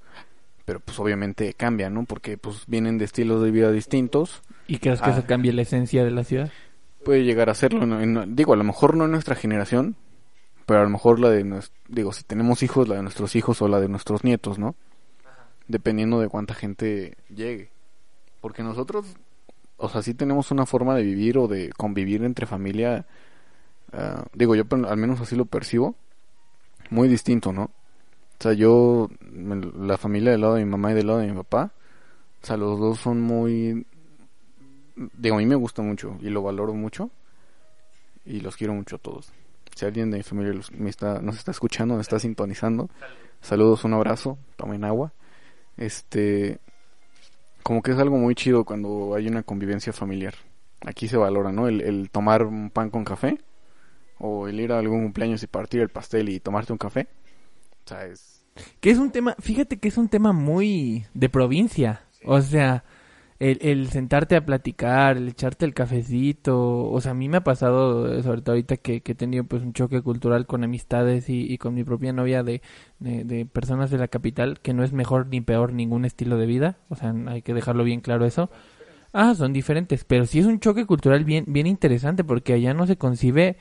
[0.65, 2.05] pero pues obviamente cambia, ¿no?
[2.07, 4.43] Porque pues vienen de estilos de vida distintos.
[4.67, 5.13] ¿Y crees que Ah.
[5.13, 6.51] eso cambie la esencia de la ciudad?
[7.07, 8.03] Puede llegar a serlo, ¿no?
[8.03, 9.95] Y no- digo, a lo mejor no en nuestra generación,
[10.67, 13.63] pero a lo mejor la de, nues- digo, si tenemos hijos, la de nuestros hijos
[13.63, 14.75] o la de nuestros nietos, ¿no?
[15.69, 17.71] Dependiendo de cuánta gente llegue.
[18.41, 19.07] Porque nosotros,
[19.77, 23.07] o sea, sí tenemos una forma de vivir o de convivir entre familia,
[23.93, 25.95] ah, digo, yo al menos así lo percibo,
[26.91, 27.63] muy distinto, ¿no?
[28.39, 31.37] O sea, yo, la familia del lado de mi mamá y del lado de mi
[31.37, 31.71] papá,
[32.43, 33.87] o sea, los dos son muy,
[34.97, 37.11] digo, a mí me gusta mucho y lo valoro mucho
[38.25, 39.33] y los quiero mucho a todos.
[39.75, 42.89] Si alguien de mi familia me está, nos está escuchando, me está sintonizando,
[43.41, 45.13] saludos, un abrazo, tomen agua.
[45.77, 46.61] Este,
[47.63, 50.35] como que es algo muy chido cuando hay una convivencia familiar.
[50.81, 51.69] Aquí se valora, ¿no?
[51.69, 53.39] El, tomar un pan con café
[54.19, 57.09] o el ir a algún cumpleaños y partir el pastel y tomarte un café.
[57.85, 58.45] O sea, es...
[58.81, 62.07] Que es un tema, fíjate que es un tema muy de provincia.
[62.25, 62.85] O sea,
[63.39, 67.45] el, el, sentarte a platicar, el echarte el cafecito, o sea, a mí me ha
[67.45, 71.53] pasado, sobre todo ahorita que, que he tenido pues un choque cultural con amistades y,
[71.53, 72.63] y con mi propia novia de,
[72.99, 76.79] de, personas de la capital, que no es mejor ni peor ningún estilo de vida,
[76.89, 78.51] o sea, hay que dejarlo bien claro eso.
[79.13, 82.87] Ah, son diferentes, pero sí es un choque cultural bien, bien interesante porque allá no
[82.87, 83.57] se concibe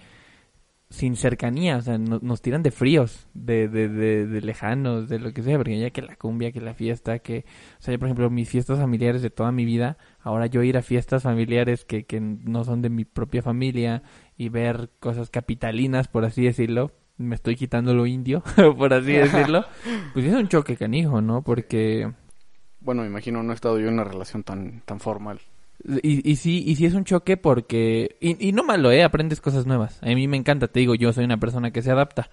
[0.96, 5.44] sin cercanía, o sea, nos tiran de fríos, de, de, de, lejanos, de lo que
[5.44, 7.46] sea, porque ya que la cumbia, que la fiesta, que,
[7.80, 10.78] o sea, yo, por ejemplo, mis fiestas familiares de toda mi vida, ahora yo ir
[10.78, 14.04] a fiestas familiares que, que no son de mi propia familia
[14.38, 18.42] y ver cosas capitalinas, por así decirlo, me estoy quitando lo indio,
[18.78, 19.66] por así decirlo,
[20.14, 21.42] pues es un choque canijo, ¿no?
[21.42, 22.10] Porque...
[22.80, 25.42] Bueno, me imagino no he estado yo en una relación tan, tan formal.
[25.84, 28.18] Y, y sí, y sí es un choque porque...
[28.20, 29.04] Y, y no malo, ¿eh?
[29.04, 30.02] Aprendes cosas nuevas.
[30.02, 32.30] A mí me encanta, te digo, yo soy una persona que se adapta.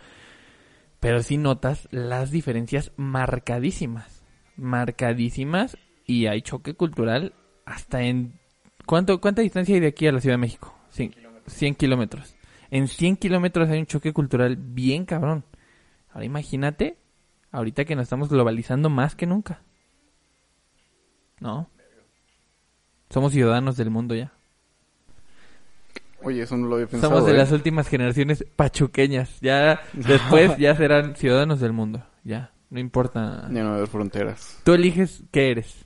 [1.01, 4.22] Pero sí notas las diferencias marcadísimas.
[4.57, 5.76] Marcadísimas.
[6.07, 7.34] Y hay choque cultural
[7.64, 8.38] hasta en...
[8.86, 10.74] ¿Cuánto, ¿Cuánta distancia hay de aquí a la Ciudad de México?
[10.90, 11.14] 100,
[11.47, 12.36] 100 kilómetros.
[12.70, 15.45] En 100 kilómetros hay un choque cultural bien cabrón.
[16.11, 16.97] Ahora imagínate,
[17.51, 19.62] ahorita que nos estamos globalizando más que nunca.
[21.40, 21.68] ¿No?
[23.12, 24.32] Somos ciudadanos del mundo ya.
[26.22, 27.12] Oye, eso no lo había pensado.
[27.12, 27.36] Somos de ¿eh?
[27.36, 29.38] las últimas generaciones pachuqueñas.
[29.42, 32.02] Ya después ya serán ciudadanos del mundo.
[32.24, 33.50] Ya, no importa.
[33.50, 34.60] Ya no fronteras.
[34.64, 35.84] Tú eliges qué eres.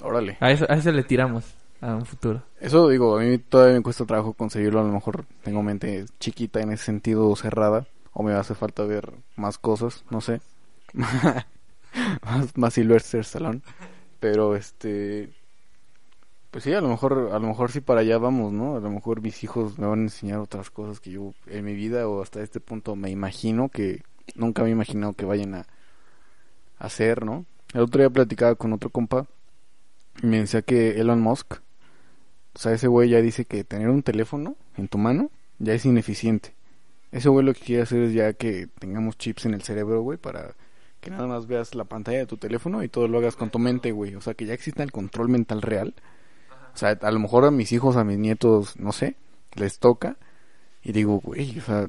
[0.00, 0.38] Órale.
[0.40, 1.44] A eso, a eso le tiramos
[1.82, 2.42] a un futuro.
[2.58, 4.80] Eso digo, a mí todavía me cuesta trabajo conseguirlo.
[4.80, 7.86] A lo mejor tengo mente chiquita en ese sentido, cerrada.
[8.14, 10.40] O me hace falta ver más cosas, no sé.
[10.94, 13.60] más, más Sylvester Stallone.
[14.20, 15.36] Pero este
[16.50, 18.76] pues sí, a lo mejor, a lo mejor sí para allá vamos, ¿no?
[18.76, 21.74] A lo mejor mis hijos me van a enseñar otras cosas que yo en mi
[21.74, 24.02] vida o hasta este punto me imagino que
[24.34, 25.66] nunca me he imaginado que vayan a
[26.78, 27.44] hacer, ¿no?
[27.74, 29.26] El otro día platicaba con otro compa
[30.22, 31.54] y me decía que Elon Musk,
[32.54, 35.84] o sea, ese güey ya dice que tener un teléfono en tu mano ya es
[35.84, 36.54] ineficiente.
[37.12, 40.18] Ese güey lo que quiere hacer es ya que tengamos chips en el cerebro, güey,
[40.18, 40.54] para
[41.00, 43.58] que nada más veas la pantalla de tu teléfono y todo lo hagas con tu
[43.58, 44.14] mente, güey.
[44.14, 45.94] O sea, que ya exista el control mental real
[46.78, 49.16] o sea, a lo mejor a mis hijos, a mis nietos, no sé,
[49.56, 50.16] les toca.
[50.80, 51.88] Y digo, güey, o sea,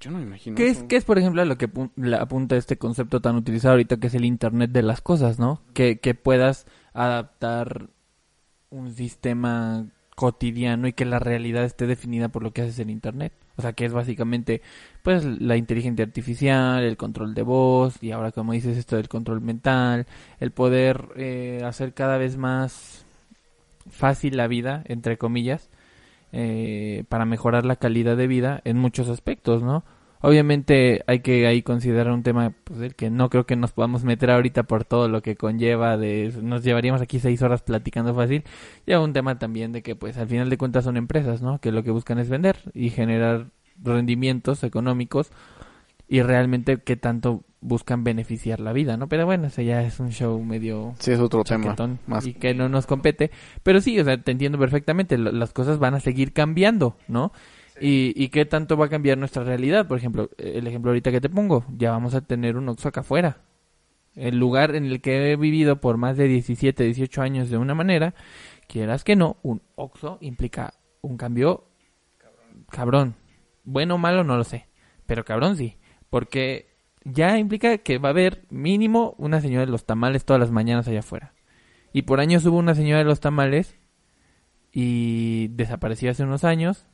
[0.00, 0.56] yo no me imagino.
[0.56, 1.70] ¿Qué es, ¿Qué es, por ejemplo, a lo que
[2.18, 5.62] apunta este concepto tan utilizado ahorita que es el Internet de las cosas, ¿no?
[5.72, 7.90] Que, que puedas adaptar
[8.70, 13.34] un sistema cotidiano y que la realidad esté definida por lo que haces en Internet.
[13.54, 14.62] O sea, que es básicamente,
[15.04, 19.42] pues, la inteligencia artificial, el control de voz, y ahora, como dices, esto del control
[19.42, 20.08] mental,
[20.40, 23.04] el poder eh, hacer cada vez más
[23.88, 25.70] fácil la vida, entre comillas,
[26.32, 29.84] eh, para mejorar la calidad de vida en muchos aspectos, ¿no?
[30.20, 34.04] Obviamente hay que ahí considerar un tema pues, del que no creo que nos podamos
[34.04, 38.42] meter ahorita por todo lo que conlleva de nos llevaríamos aquí seis horas platicando fácil
[38.86, 41.60] y un tema también de que pues al final de cuentas son empresas, ¿no?
[41.60, 43.48] Que lo que buscan es vender y generar
[43.82, 45.30] rendimientos económicos
[46.08, 49.08] y realmente qué tanto buscan beneficiar la vida, ¿no?
[49.08, 50.94] Pero bueno, ese ya es un show medio...
[50.98, 51.74] Sí, es otro tema.
[52.06, 52.26] Más...
[52.26, 53.30] Y que no nos compete.
[53.62, 57.32] Pero sí, o sea, te entiendo perfectamente, las cosas van a seguir cambiando, ¿no?
[57.80, 59.88] Y, y qué tanto va a cambiar nuestra realidad.
[59.88, 63.00] Por ejemplo, el ejemplo ahorita que te pongo, ya vamos a tener un Oxxo acá
[63.00, 63.38] afuera.
[64.14, 67.74] El lugar en el que he vivido por más de 17, 18 años de una
[67.74, 68.14] manera,
[68.68, 71.64] quieras que no, un Oxxo implica un cambio
[72.70, 73.14] cabrón.
[73.64, 74.66] Bueno o malo, no lo sé.
[75.06, 75.78] Pero cabrón sí.
[76.10, 76.73] Porque
[77.04, 80.88] ya implica que va a haber mínimo una señora de los tamales todas las mañanas
[80.88, 81.34] allá afuera.
[81.92, 83.76] Y por años hubo una señora de los tamales
[84.72, 86.86] y desapareció hace unos años.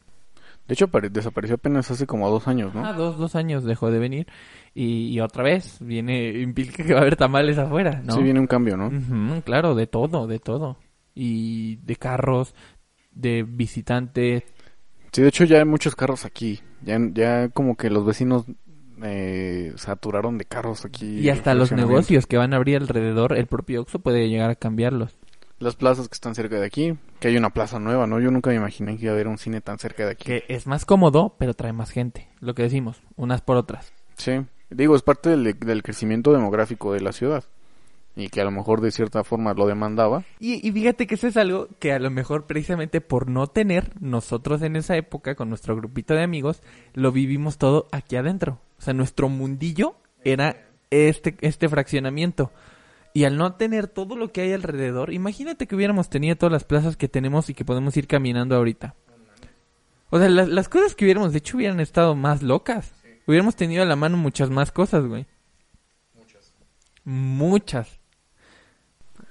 [0.68, 2.84] De hecho, desapareció apenas hace como dos años, ¿no?
[2.84, 4.26] Ah, dos, dos años dejó de venir.
[4.74, 8.14] Y, otra vez viene, implica que va a haber tamales afuera, ¿no?
[8.14, 9.42] Sí, viene un cambio, ¿no?
[9.42, 10.76] claro, de todo, de todo.
[11.14, 12.54] Y de carros,
[13.10, 14.44] de visitantes.
[15.12, 16.60] Sí, de hecho ya hay muchos carros aquí.
[16.82, 18.44] Ya, ya como que los vecinos
[19.02, 21.18] eh, saturaron de carros aquí.
[21.20, 24.54] Y hasta los negocios que van a abrir alrededor, el propio Oxxo puede llegar a
[24.54, 25.18] cambiarlos.
[25.58, 28.18] las plazas que están cerca de aquí, que hay una plaza nueva, ¿no?
[28.18, 30.24] Yo nunca me imaginé que iba a haber un cine tan cerca de aquí.
[30.24, 32.28] Que es más cómodo, pero trae más gente.
[32.40, 33.92] Lo que decimos, unas por otras.
[34.16, 34.40] Sí,
[34.70, 37.44] digo, es parte del, del crecimiento demográfico de la ciudad.
[38.16, 40.24] Y que a lo mejor de cierta forma lo demandaba.
[40.38, 43.92] Y, y fíjate que eso es algo que a lo mejor precisamente por no tener,
[44.00, 48.60] nosotros en esa época, con nuestro grupito de amigos, lo vivimos todo aquí adentro.
[48.78, 50.56] O sea, nuestro mundillo era
[50.90, 52.50] este, este fraccionamiento.
[53.12, 56.64] Y al no tener todo lo que hay alrededor, imagínate que hubiéramos tenido todas las
[56.64, 58.94] plazas que tenemos y que podemos ir caminando ahorita.
[60.10, 62.92] O sea, las, las cosas que hubiéramos hecho hubieran estado más locas.
[63.26, 65.26] Hubiéramos tenido a la mano muchas más cosas, güey.
[66.14, 66.52] Muchas.
[67.04, 67.99] Muchas.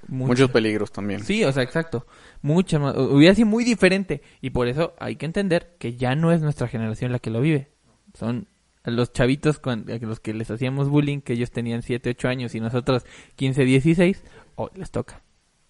[0.10, 1.24] Muchos peligros también.
[1.24, 2.06] Sí, o sea, exacto.
[2.42, 2.96] Muchas más.
[2.98, 4.22] Hubiera sido muy diferente.
[4.42, 7.42] Y por eso hay que entender que ya no es nuestra generación la que lo
[7.42, 7.70] vive.
[8.18, 8.48] Son
[8.84, 12.56] los chavitos con a los que les hacíamos bullying, que ellos tenían 7, 8 años
[12.56, 13.06] y nosotros
[13.36, 14.24] 15, 16.
[14.56, 15.22] Hoy les toca.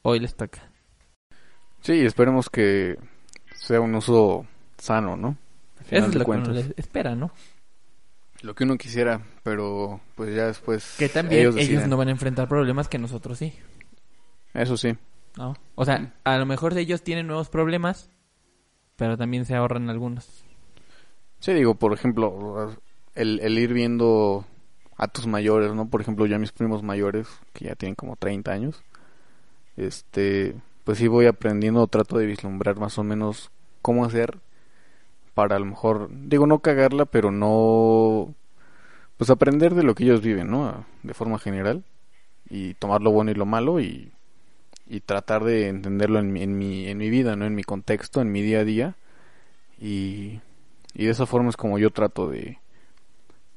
[0.02, 0.72] Hoy les toca.
[1.82, 2.98] Sí, esperemos que
[3.56, 4.46] sea un uso
[4.78, 5.38] sano, ¿no?
[5.90, 7.32] Eso es lo que uno les espera, ¿no?
[8.42, 11.90] Lo que uno quisiera, pero pues ya después Que también ellos, deciden.
[11.90, 13.54] no van a enfrentar problemas que nosotros sí.
[14.54, 14.96] Eso sí.
[15.38, 15.56] ¿no?
[15.76, 18.10] O sea, a lo mejor ellos tienen nuevos problemas,
[18.96, 20.44] pero también se ahorran algunos.
[21.40, 22.76] Sí, digo, por ejemplo,
[23.16, 24.46] el, el ir viendo
[24.98, 25.88] a tus mayores, ¿no?
[25.90, 28.84] Por ejemplo, ya mis primos mayores, que ya tienen como 30 años,
[29.78, 33.50] este, pues sí voy aprendiendo, trato de vislumbrar más o menos
[33.82, 34.40] cómo hacer
[35.34, 38.36] para a lo mejor, digo, no cagarla, pero no,
[39.16, 40.86] pues aprender de lo que ellos viven, ¿no?
[41.04, 41.86] De forma general
[42.50, 44.12] y tomar lo bueno y lo malo y,
[44.90, 47.46] y tratar de entenderlo en mi, en mi, en mi vida, ¿no?
[47.46, 48.96] En mi contexto, en mi día a día
[49.80, 50.42] y,
[50.94, 52.58] y de esa forma es como yo trato de,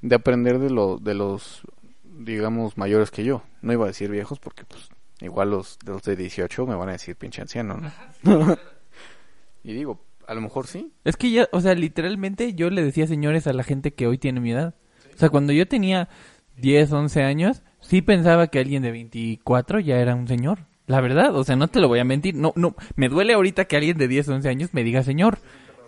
[0.03, 1.63] de aprender de, lo, de los,
[2.05, 3.43] digamos, mayores que yo.
[3.63, 6.91] No iba a decir viejos porque, pues, igual los de, los de 18 me van
[6.91, 7.81] a decir pinche anciano,
[8.23, 8.57] ¿no?
[9.65, 10.93] y digo, a lo mejor sí.
[11.05, 14.19] Es que ya, o sea, literalmente yo le decía señores a la gente que hoy
[14.19, 14.75] tiene mi edad.
[15.15, 16.09] O sea, cuando yo tenía
[16.57, 20.67] 10, 11 años, sí pensaba que alguien de 24 ya era un señor.
[20.87, 22.35] La verdad, o sea, no te lo voy a mentir.
[22.35, 25.39] No, no, me duele ahorita que alguien de 10, 11 años me diga señor.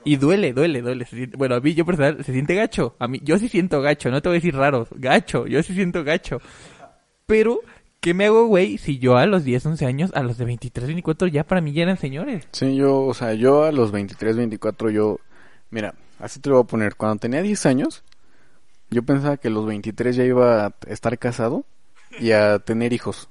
[0.05, 1.05] Y duele, duele, duele.
[1.07, 2.95] Siente- bueno, a mí yo personal se siente gacho.
[2.99, 4.86] A mí, yo sí siento gacho, no te voy a decir raro.
[4.92, 6.40] Gacho, yo sí siento gacho.
[7.26, 7.61] Pero,
[8.01, 8.76] ¿qué me hago, güey?
[8.78, 11.72] Si yo a los 10, 11 años, a los de 23, 24 ya para mí
[11.72, 12.47] ya eran señores.
[12.53, 15.18] Sí, yo, o sea, yo a los 23, 24, yo,
[15.70, 16.95] mira, así te lo voy a poner.
[16.97, 18.05] Cuando tenía 10 años,
[18.90, 21.64] yo pensaba que a los 23 ya iba a estar casado
[22.20, 23.30] y a tener hijos.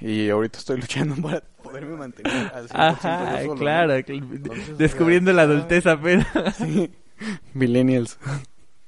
[0.00, 3.60] Y ahorita estoy luchando para poderme mantener al 100% Ajá, yo solo, ¿no?
[3.60, 3.94] claro.
[3.94, 6.26] Entonces, Descubriendo la adultez apenas.
[6.56, 6.90] Sí.
[7.52, 8.18] Millennials.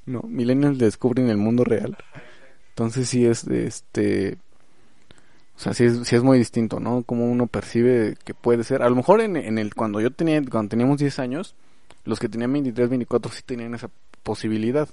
[0.07, 1.97] No, millennials descubren el mundo real.
[2.71, 4.39] Entonces sí es de este
[5.55, 7.03] o sea, sí es, sí es muy distinto, ¿no?
[7.03, 8.83] Como uno percibe que puede ser.
[8.83, 11.55] A lo mejor en, en el cuando yo tenía cuando teníamos 10 años,
[12.05, 13.91] los que tenían 23, 24 sí tenían esa
[14.23, 14.89] posibilidad.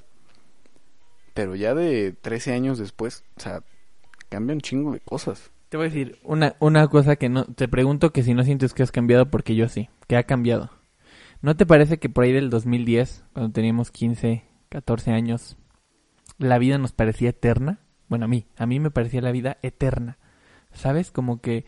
[1.33, 3.63] Pero ya de 13 años después, o sea,
[4.29, 5.51] cambia un chingo de cosas.
[5.69, 8.73] Te voy a decir una, una cosa que no te pregunto que si no sientes
[8.73, 10.71] que has cambiado porque yo sí, que ha cambiado.
[11.41, 15.57] ¿No te parece que por ahí del 2010, cuando teníamos 15, 14 años,
[16.39, 17.79] la vida nos parecía eterna?
[18.07, 20.17] Bueno, a mí, a mí me parecía la vida eterna.
[20.73, 21.11] ¿Sabes?
[21.11, 21.65] Como que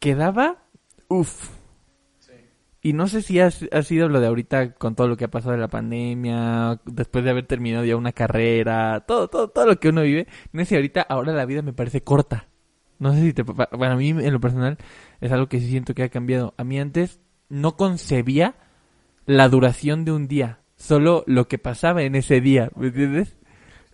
[0.00, 0.64] quedaba,
[1.08, 1.50] uff.
[2.82, 5.30] Y no sé si ha, ha sido lo de ahorita con todo lo que ha
[5.30, 9.78] pasado de la pandemia, después de haber terminado ya una carrera, todo, todo, todo lo
[9.78, 10.26] que uno vive.
[10.52, 12.48] No sé si ahorita, ahora la vida me parece corta.
[12.98, 13.44] No sé si te...
[13.44, 14.78] pa- Bueno, a mí en lo personal
[15.20, 16.54] es algo que sí siento que ha cambiado.
[16.56, 18.54] A mí antes no concebía
[19.26, 23.36] la duración de un día, solo lo que pasaba en ese día, ¿me entiendes?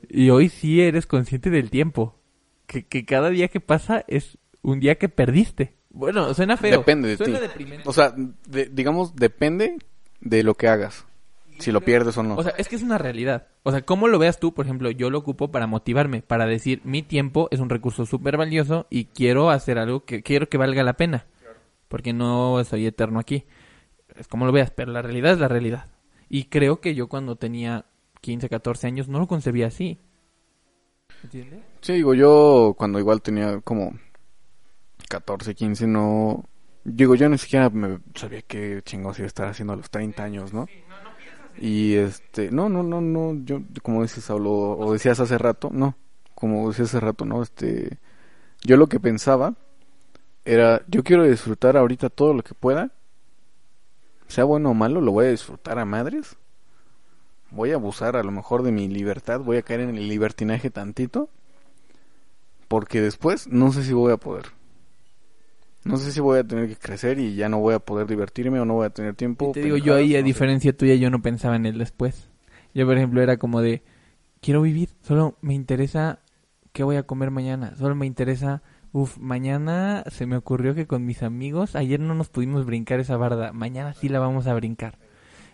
[0.08, 2.18] Y hoy sí eres consciente del tiempo.
[2.66, 5.74] Que, que cada día que pasa es un día que perdiste.
[5.90, 6.78] Bueno, suena feo.
[6.78, 7.46] Depende de suena ti.
[7.48, 7.88] deprimente.
[7.88, 8.14] O sea,
[8.48, 9.76] de- digamos, depende
[10.20, 11.04] de lo que hagas.
[11.62, 12.34] Si lo pierdes o no.
[12.36, 13.46] O sea, es que es una realidad.
[13.62, 14.52] O sea, ¿cómo lo veas tú?
[14.52, 18.36] Por ejemplo, yo lo ocupo para motivarme, para decir, mi tiempo es un recurso súper
[18.36, 21.26] valioso y quiero hacer algo que quiero que valga la pena.
[21.88, 23.44] Porque no soy eterno aquí.
[24.16, 25.86] Es como lo veas, pero la realidad es la realidad.
[26.28, 27.84] Y creo que yo cuando tenía
[28.22, 29.98] 15, 14 años no lo concebía así.
[31.22, 31.60] ¿Entiendes?
[31.80, 33.92] Sí, digo, yo cuando igual tenía como
[35.08, 36.48] 14, 15, no...
[36.84, 40.24] Digo, yo ni siquiera me sabía qué chingados iba a estar haciendo a los 30
[40.24, 40.66] años, ¿no?
[41.58, 45.96] Y este, no, no, no, no, yo, como dices, Saulo, o decías hace rato, no,
[46.34, 47.42] como decías hace rato, ¿no?
[47.42, 47.98] Este,
[48.62, 49.54] yo lo que pensaba
[50.44, 52.92] era, yo quiero disfrutar ahorita todo lo que pueda,
[54.28, 56.36] sea bueno o malo, lo voy a disfrutar a madres,
[57.50, 60.70] voy a abusar a lo mejor de mi libertad, voy a caer en el libertinaje
[60.70, 61.28] tantito,
[62.66, 64.46] porque después no sé si voy a poder.
[65.84, 68.60] No sé si voy a tener que crecer y ya no voy a poder divertirme
[68.60, 69.50] o no voy a tener tiempo.
[69.50, 70.24] Y te digo, yo ahí, a sé.
[70.24, 72.30] diferencia tuya, yo no pensaba en el después.
[72.74, 73.82] Yo, por ejemplo, era como de,
[74.40, 76.20] quiero vivir, solo me interesa
[76.72, 78.62] qué voy a comer mañana, solo me interesa,
[78.92, 83.16] uff, mañana se me ocurrió que con mis amigos, ayer no nos pudimos brincar esa
[83.16, 84.98] barda, mañana sí la vamos a brincar.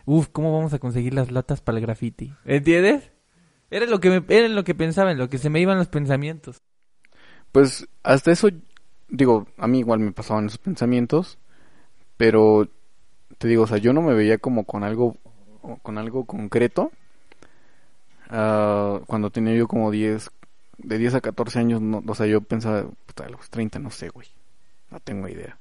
[0.05, 2.33] Uf, ¿cómo vamos a conseguir las latas para el graffiti?
[2.45, 3.11] ¿Entiendes?
[3.71, 5.77] Era lo que me, era en lo que pensaba, en lo que se me iban
[5.77, 6.63] los pensamientos.
[7.53, 8.49] Pues hasta eso,
[9.09, 11.39] digo, a mí igual me pasaban esos pensamientos,
[12.17, 12.69] pero
[13.39, 15.17] te digo, o sea, yo no me veía como con algo,
[15.83, 16.91] con algo concreto.
[18.31, 20.31] Ah, cuando tenía yo como 10,
[20.79, 23.91] de 10 a 14 años, no, o sea, yo pensaba, puta, a los 30 no
[23.91, 24.29] sé, güey,
[24.91, 25.59] no tengo idea.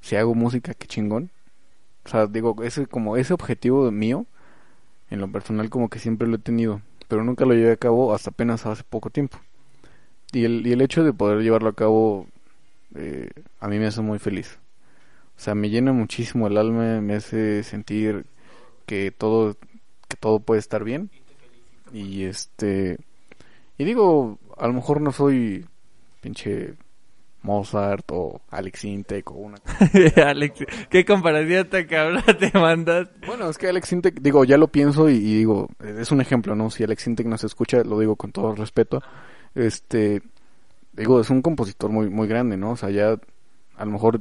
[0.00, 1.30] Si hago música, qué chingón.
[2.04, 4.26] O sea, digo, ese como ese objetivo mío,
[5.10, 8.14] en lo personal como que siempre lo he tenido, pero nunca lo llevé a cabo
[8.14, 9.38] hasta apenas hace poco tiempo.
[10.36, 12.26] Y el, y el hecho de poder llevarlo a cabo
[12.94, 14.58] eh, a mí me hace muy feliz.
[15.34, 18.26] O sea, me llena muchísimo el alma, me hace sentir
[18.84, 19.56] que todo
[20.08, 21.10] que todo puede estar bien.
[21.90, 22.98] Y este
[23.78, 25.64] y digo, a lo mejor no soy
[26.20, 26.74] pinche
[27.40, 29.56] Mozart o Alex Intec o una
[30.26, 33.08] Alex, qué comparación tan cabrón te mandas.
[33.26, 36.54] Bueno, es que Alex Intec, digo, ya lo pienso y, y digo, es un ejemplo,
[36.54, 36.68] ¿no?
[36.68, 39.02] Si Alex Intec no se escucha, lo digo con todo respeto.
[39.56, 40.22] Este,
[40.92, 42.72] digo, es un compositor muy, muy grande, ¿no?
[42.72, 43.18] O sea, ya,
[43.76, 44.20] a lo mejor,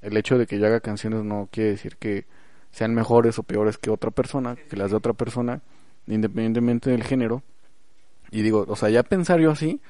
[0.00, 2.24] el hecho de que yo haga canciones no quiere decir que
[2.70, 5.60] sean mejores o peores que otra persona, que las de otra persona,
[6.06, 7.42] independientemente del género.
[8.30, 9.80] Y digo, o sea, ya pensar yo así,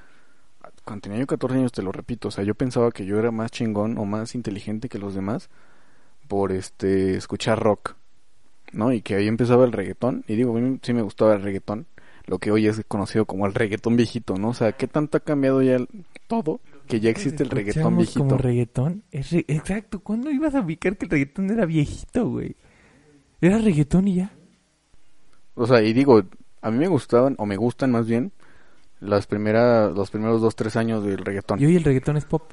[0.84, 3.30] cuando tenía yo 14 años, te lo repito, o sea, yo pensaba que yo era
[3.30, 5.50] más chingón o más inteligente que los demás
[6.26, 7.96] por este escuchar rock,
[8.72, 8.92] ¿no?
[8.92, 11.86] Y que ahí empezaba el reggaetón, y digo, a mí sí me gustaba el reggaetón,
[12.26, 14.48] lo que hoy es conocido como el reggaetón viejito, ¿no?
[14.50, 15.88] O sea, ¿qué tanto ha cambiado ya el-
[16.26, 18.20] todo que ya existe el reggaetón viejito?
[18.20, 19.02] como reggaetón.
[19.12, 22.56] Es re- Exacto, ¿cuándo ibas a ubicar que el reggaetón era viejito, güey?
[23.40, 24.32] Era reggaetón y ya.
[25.54, 26.22] O sea, y digo,
[26.62, 28.32] a mí me gustaban, o me gustan más bien,
[29.00, 31.60] las primeras, los primeros dos, tres años del reggaetón.
[31.60, 32.52] Y hoy el reggaetón es pop.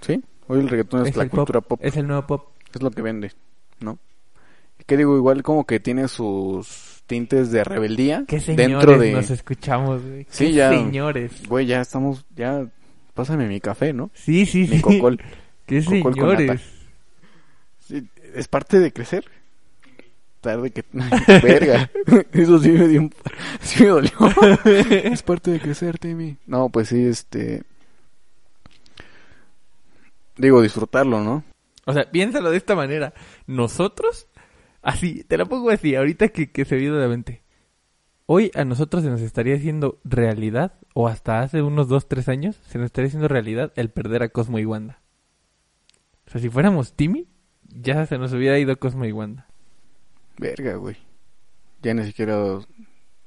[0.00, 0.22] ¿Sí?
[0.48, 1.78] Hoy el reggaetón es, la cultura pop.
[1.82, 2.48] Es el nuevo pop.
[2.72, 3.32] es lo que vende,
[3.80, 3.98] ¿no?
[4.86, 9.10] Que digo, igual como que tiene sus tintes de rebeldía ¿Qué señores dentro de...
[9.10, 10.28] nos escuchamos, güey?
[10.30, 10.70] Sí, ¿Qué ya.
[10.70, 11.32] señores.
[11.48, 12.68] Güey, ya estamos, ya,
[13.14, 14.12] pásame mi café, ¿no?
[14.14, 14.74] Sí, sí, sí.
[14.76, 15.20] Mi cocol.
[15.66, 16.62] ¿Qué Cocol con señores?
[17.80, 19.24] Sí, es parte de crecer.
[20.40, 20.84] Tarde que...
[21.42, 21.90] Verga.
[22.32, 23.14] Eso sí me dio un...
[23.60, 24.12] Sí me dolió.
[24.64, 26.36] es parte de crecer, Timmy.
[26.46, 27.64] No, pues sí, este...
[30.36, 31.42] Digo, disfrutarlo, ¿no?
[31.86, 33.12] O sea, piénsalo de esta manera.
[33.48, 34.28] Nosotros,
[34.82, 37.42] así, te la pongo así, ahorita que, que se vio de la mente.
[38.26, 42.60] Hoy a nosotros se nos estaría haciendo realidad, o hasta hace unos dos, tres años,
[42.68, 45.00] se nos estaría haciendo realidad el perder a Cosmo y Wanda.
[46.26, 47.26] O sea, si fuéramos Timmy,
[47.64, 49.48] ya se nos hubiera ido Cosmo y Wanda.
[50.38, 50.96] Verga, güey.
[51.82, 52.60] Ya ni siquiera...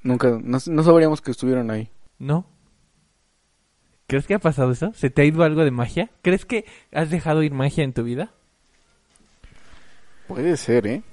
[0.04, 0.39] Nunca...
[0.41, 1.89] No, no sabríamos que estuvieron ahí.
[2.18, 2.47] ¿No?
[4.08, 4.93] ¿Crees que ha pasado eso?
[4.93, 6.12] ¿Se te ha ido algo de magia?
[6.22, 8.32] ¿Crees que has dejado ir magia en tu vida?
[10.28, 11.04] Puede ser, ¿eh?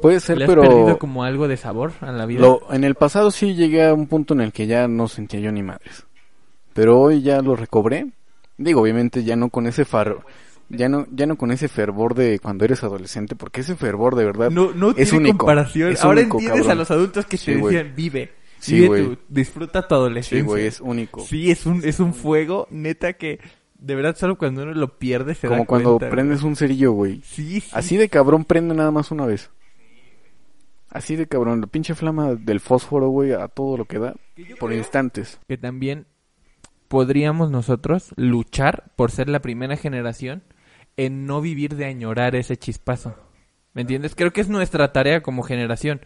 [0.00, 0.62] Puede ser, ¿Le has pero...
[0.62, 2.40] perdido como algo de sabor a la vida?
[2.40, 5.40] Lo, en el pasado sí llegué a un punto en el que ya no sentía
[5.40, 6.06] yo ni madres.
[6.72, 8.06] Pero hoy ya lo recobré.
[8.56, 10.22] Digo, obviamente ya no con ese faro,
[10.68, 14.24] ya no, ya no con ese fervor de cuando eres adolescente, porque ese fervor de
[14.24, 15.38] verdad No, no es tiene único.
[15.38, 15.92] comparación.
[15.92, 16.76] es Ahora único, entiendes cabrón.
[16.78, 18.32] a los adultos que Sí, te decían, vive.
[18.58, 20.38] Sí, vive tu- disfruta tu adolescencia.
[20.38, 21.22] Sí, güey, es único.
[21.22, 23.40] Sí, es un, es un fuego, neta, que
[23.78, 26.92] de verdad solo cuando uno lo pierde se Como da cuando cuenta, prendes un cerillo,
[26.92, 27.12] güey.
[27.16, 27.22] güey.
[27.24, 27.70] Sí, sí.
[27.72, 29.48] Así de cabrón prende nada más una vez.
[30.90, 34.14] Así de cabrón, la pinche flama del fósforo, güey, a todo lo que da,
[34.58, 35.38] por instantes.
[35.46, 36.06] Que también
[36.88, 40.42] podríamos nosotros luchar por ser la primera generación
[40.96, 43.14] en no vivir de añorar ese chispazo.
[43.72, 44.16] ¿Me entiendes?
[44.16, 46.00] Creo que es nuestra tarea como generación.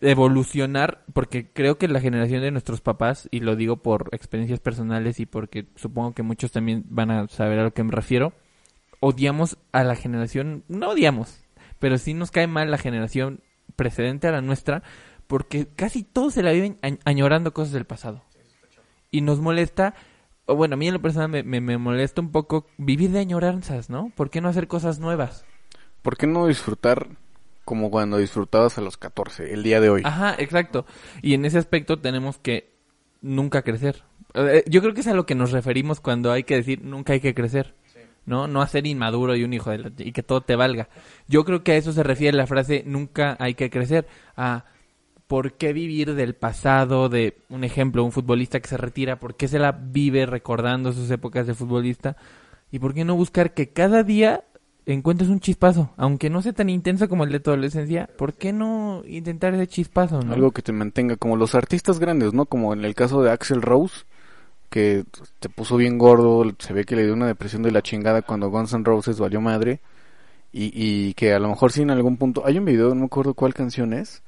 [0.00, 5.20] Evolucionar, porque creo que la generación de nuestros papás, y lo digo por experiencias personales
[5.20, 8.32] y porque supongo que muchos también van a saber a lo que me refiero,
[8.98, 11.44] odiamos a la generación, no odiamos,
[11.78, 13.40] pero sí nos cae mal la generación
[13.76, 14.82] precedente a la nuestra,
[15.26, 18.22] porque casi todos se la viven añ- añorando cosas del pasado.
[19.10, 19.94] Y nos molesta,
[20.46, 23.20] o bueno, a mí en lo personal me, me, me molesta un poco vivir de
[23.20, 24.10] añoranzas, ¿no?
[24.14, 25.44] ¿Por qué no hacer cosas nuevas?
[26.02, 27.08] ¿Por qué no disfrutar
[27.64, 30.02] como cuando disfrutabas a los 14, el día de hoy?
[30.04, 30.84] Ajá, exacto.
[31.22, 32.72] Y en ese aspecto tenemos que
[33.20, 34.02] nunca crecer.
[34.34, 37.12] Eh, Yo creo que es a lo que nos referimos cuando hay que decir nunca
[37.12, 37.74] hay que crecer.
[38.24, 38.46] ¿No?
[38.46, 40.88] No hacer inmaduro y un hijo de la- y que todo te valga.
[41.28, 44.06] Yo creo que a eso se refiere la frase nunca hay que crecer.
[44.36, 44.64] A
[45.26, 49.48] por qué vivir del pasado, de un ejemplo, un futbolista que se retira, por qué
[49.48, 52.16] se la vive recordando sus épocas de futbolista
[52.70, 54.44] ¿Y por qué no buscar que cada día
[54.86, 55.92] encuentres un chispazo?
[55.98, 59.66] Aunque no sea tan intenso como el de tu adolescencia, ¿por qué no intentar ese
[59.66, 60.32] chispazo, no?
[60.32, 62.46] Algo que te mantenga, como los artistas grandes, ¿no?
[62.46, 64.04] Como en el caso de Axel Rose,
[64.72, 65.04] que
[65.38, 68.50] te puso bien gordo, se ve que le dio una depresión de la chingada cuando
[68.50, 69.80] Guns N' Roses valió madre.
[70.52, 72.42] Y, y que a lo mejor sí en algún punto...
[72.44, 74.22] Hay un video, no me acuerdo cuál canción es,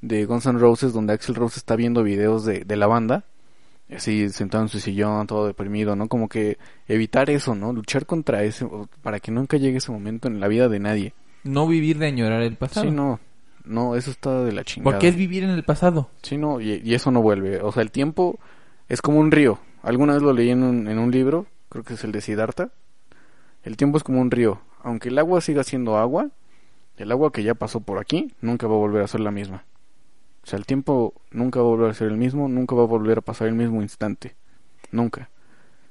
[0.00, 3.24] de Guns N' Roses, donde Axel Rose está viendo videos de, de la banda
[3.94, 6.08] así sentado en su sillón, todo deprimido, ¿no?
[6.08, 7.72] Como que evitar eso, ¿no?
[7.72, 11.14] Luchar contra eso, para que nunca llegue ese momento en la vida de nadie.
[11.44, 12.86] No vivir de añorar el pasado.
[12.86, 13.20] Sí, no,
[13.64, 14.90] no, eso está de la chingada.
[14.90, 16.10] Porque es vivir en el pasado.
[16.22, 17.60] Sí, no, y, y, eso no vuelve.
[17.62, 18.38] O sea, el tiempo
[18.88, 19.58] es como un río.
[19.82, 22.70] Alguna vez lo leí en un, en un libro, creo que es el de Siddhartha.
[23.62, 24.60] El tiempo es como un río.
[24.82, 26.30] Aunque el agua siga siendo agua,
[26.96, 29.64] el agua que ya pasó por aquí nunca va a volver a ser la misma.
[30.42, 32.86] O sea, el tiempo nunca va a volver a ser el mismo, nunca va a
[32.86, 34.36] volver a pasar el mismo instante.
[34.90, 35.30] Nunca.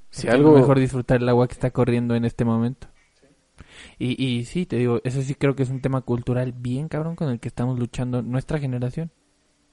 [0.10, 0.54] Si algo...
[0.54, 2.88] mejor disfrutar el agua que está corriendo en este momento.
[4.00, 7.16] Y, y sí, te digo, eso sí creo que es un tema cultural bien cabrón
[7.16, 9.12] con el que estamos luchando nuestra generación.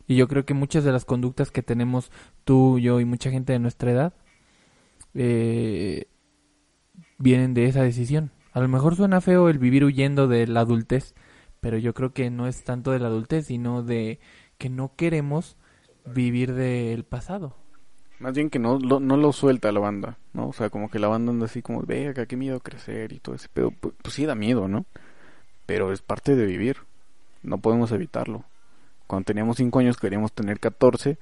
[0.07, 2.11] Y yo creo que muchas de las conductas que tenemos
[2.45, 4.15] tú, yo y mucha gente de nuestra edad
[5.15, 6.07] eh,
[7.19, 8.31] vienen de esa decisión.
[8.53, 11.15] A lo mejor suena feo el vivir huyendo de la adultez,
[11.61, 14.21] pero yo creo que no es tanto de la adultez, sino de
[14.59, 15.57] que no queremos
[16.07, 17.57] vivir del pasado.
[18.19, 20.49] Más bien que no lo, no lo suelta la banda, ¿no?
[20.49, 23.35] O sea, como que la banda anda así como, venga, qué miedo crecer y todo
[23.35, 23.73] ese pedo.
[23.73, 24.87] Pues, pues, sí da miedo, ¿no?
[25.67, 26.77] Pero es parte de vivir.
[27.43, 28.45] No podemos evitarlo.
[29.07, 31.19] Cuando teníamos 5 años queríamos tener 14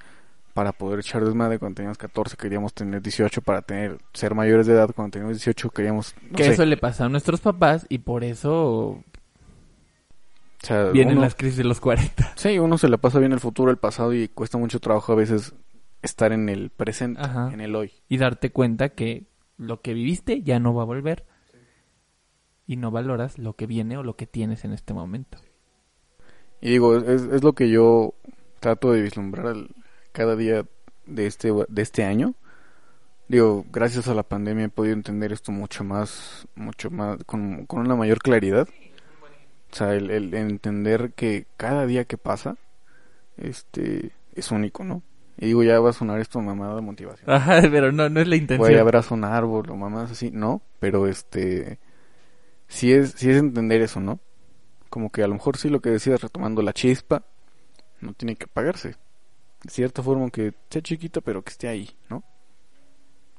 [0.54, 1.58] para poder echar desmadre.
[1.58, 4.90] Cuando teníamos 14 queríamos tener 18 para tener ser mayores de edad.
[4.94, 6.14] Cuando teníamos 18 queríamos...
[6.36, 9.02] que eso le pasa a nuestros papás y por eso
[10.92, 12.34] Vienen las crisis de los 40.
[12.36, 15.16] Sí, uno se le pasa bien el futuro, el pasado y cuesta mucho trabajo a
[15.16, 15.54] veces
[16.02, 17.20] estar en el presente,
[17.52, 17.92] en el hoy.
[18.08, 19.26] Y darte cuenta que
[19.56, 21.26] lo que viviste ya no va a volver.
[22.66, 25.38] Y no valoras lo que viene o lo que tienes en este momento.
[26.62, 28.14] Y digo, es, es lo que yo
[28.60, 29.56] trato de vislumbrar
[30.12, 30.64] cada día
[31.06, 32.34] de este, de este año.
[33.26, 37.80] Digo, gracias a la pandemia he podido entender esto mucho más, mucho más, con, con
[37.80, 38.68] una mayor claridad.
[39.72, 42.56] O sea, el, entender que cada día que pasa,
[43.38, 45.02] este, es único, ¿no?
[45.38, 47.28] Y digo, ya va a sonar esto mamada de motivación.
[47.28, 48.68] Ajá, pero no, no es la intención.
[48.68, 51.80] Voy a abrazar un árbol o mamadas así, no, pero este,
[52.68, 54.20] sí es, sí es entender eso, ¿no?
[54.92, 57.24] Como que a lo mejor sí lo que decías retomando la chispa,
[58.02, 58.88] no tiene que apagarse.
[59.64, 62.22] De cierta forma, que sea chiquita, pero que esté ahí, ¿no?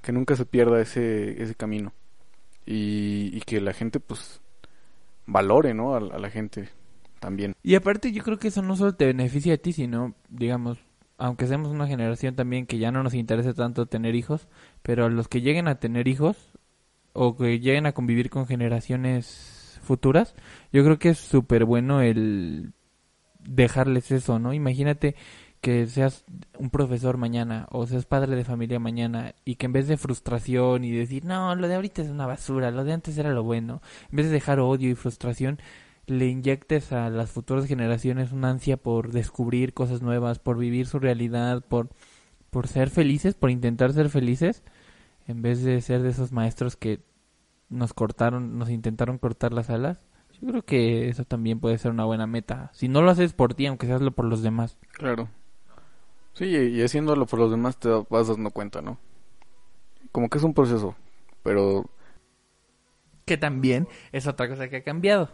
[0.01, 1.93] Que nunca se pierda ese, ese camino.
[2.65, 4.41] Y, que la gente, pues,
[5.27, 5.93] valore, ¿no?
[5.93, 6.69] A, la gente
[7.19, 7.53] también.
[7.61, 10.79] Y aparte yo creo que eso no solo te beneficia a ti, sino, digamos,
[11.19, 14.47] aunque seamos una generación también que ya no nos interese tanto tener hijos,
[14.81, 16.35] pero los que lleguen a tener hijos
[17.13, 19.52] o que lleguen a convivir con generaciones
[19.83, 20.35] futuras,
[20.71, 22.73] yo creo que es súper bueno el
[23.39, 24.53] dejarles eso, ¿no?
[24.53, 25.15] Imagínate
[25.63, 26.25] que seas
[26.59, 30.83] un profesor mañana o seas padre de familia mañana y que en vez de frustración
[30.83, 33.81] y decir, no, lo de ahorita es una basura, lo de antes era lo bueno,
[34.11, 35.59] en vez de dejar odio y frustración,
[36.05, 40.99] le inyectes a las futuras generaciones una ansia por descubrir cosas nuevas, por vivir su
[40.99, 41.89] realidad, por,
[42.49, 44.63] por ser felices, por intentar ser felices,
[45.27, 46.99] en vez de ser de esos maestros que
[47.73, 50.05] nos cortaron, nos intentaron cortar las alas.
[50.41, 52.69] Yo creo que eso también puede ser una buena meta.
[52.73, 54.77] Si no lo haces por ti, aunque seas por los demás.
[54.91, 55.29] Claro.
[56.33, 58.97] Sí, y haciéndolo por los demás te vas dando cuenta, ¿no?
[60.11, 60.95] Como que es un proceso,
[61.43, 61.89] pero...
[63.25, 65.29] Que también es otra cosa que ha cambiado.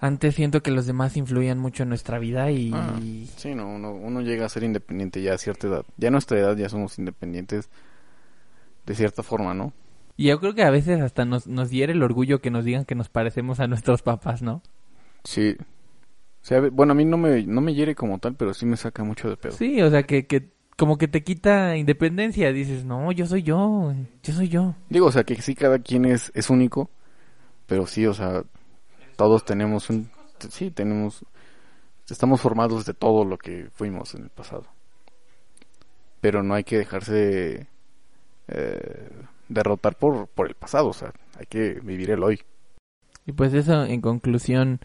[0.00, 2.70] Antes siento que los demás influían mucho en nuestra vida y...
[2.72, 3.00] Ah,
[3.36, 5.84] sí, no, uno, llega a ser independiente ya a cierta edad.
[5.96, 7.68] Ya a nuestra edad ya somos independientes
[8.86, 9.72] de cierta forma, ¿no?
[10.18, 12.84] Y yo creo que a veces hasta nos, nos hiere el orgullo que nos digan
[12.84, 14.62] que nos parecemos a nuestros papás, ¿no?
[15.22, 15.56] Sí,
[16.72, 19.30] bueno, a mí no me, no me hiere como tal, pero sí me saca mucho
[19.30, 19.52] de pedo.
[19.52, 22.52] Sí, o sea, que, que como que te quita independencia.
[22.52, 24.74] Dices, no, yo soy yo, yo soy yo.
[24.88, 26.90] Digo, o sea, que sí, cada quien es, es único,
[27.66, 28.42] pero sí, o sea,
[29.14, 30.10] todos tenemos un...
[30.50, 31.24] Sí, tenemos...
[32.10, 34.64] Estamos formados de todo lo que fuimos en el pasado.
[36.20, 37.68] Pero no hay que dejarse
[38.48, 39.10] eh,
[39.48, 42.40] derrotar por, por el pasado, o sea, hay que vivir el hoy.
[43.26, 44.80] Y pues eso, en conclusión,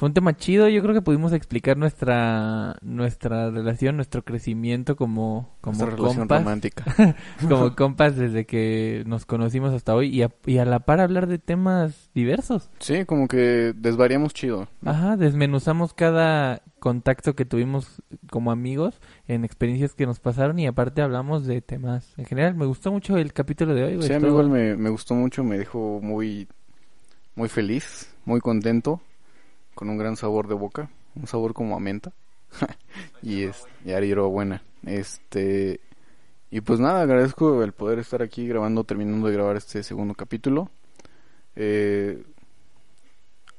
[0.00, 5.54] fue un tema chido, yo creo que pudimos explicar nuestra nuestra relación, nuestro crecimiento como
[5.60, 6.84] como compas, romántica.
[7.46, 11.26] como compas desde que nos conocimos hasta hoy y a, y a la par hablar
[11.26, 12.70] de temas diversos.
[12.78, 14.68] Sí, como que desvariamos chido.
[14.86, 18.00] Ajá, desmenuzamos cada contacto que tuvimos
[18.30, 18.98] como amigos
[19.28, 22.54] en experiencias que nos pasaron y aparte hablamos de temas en general.
[22.54, 23.96] Me gustó mucho el capítulo de hoy.
[23.96, 24.08] güey.
[24.08, 26.48] Sí, a mí Estuvo- igual me, me gustó mucho, me dejó muy,
[27.34, 29.02] muy feliz, muy contento,
[29.74, 32.12] con un gran sabor de boca, un sabor como a menta.
[33.22, 34.62] y es, y a hierbabuena.
[34.84, 35.80] Este,
[36.50, 40.70] y pues nada, agradezco el poder estar aquí grabando, terminando de grabar este segundo capítulo.
[41.56, 42.22] Eh,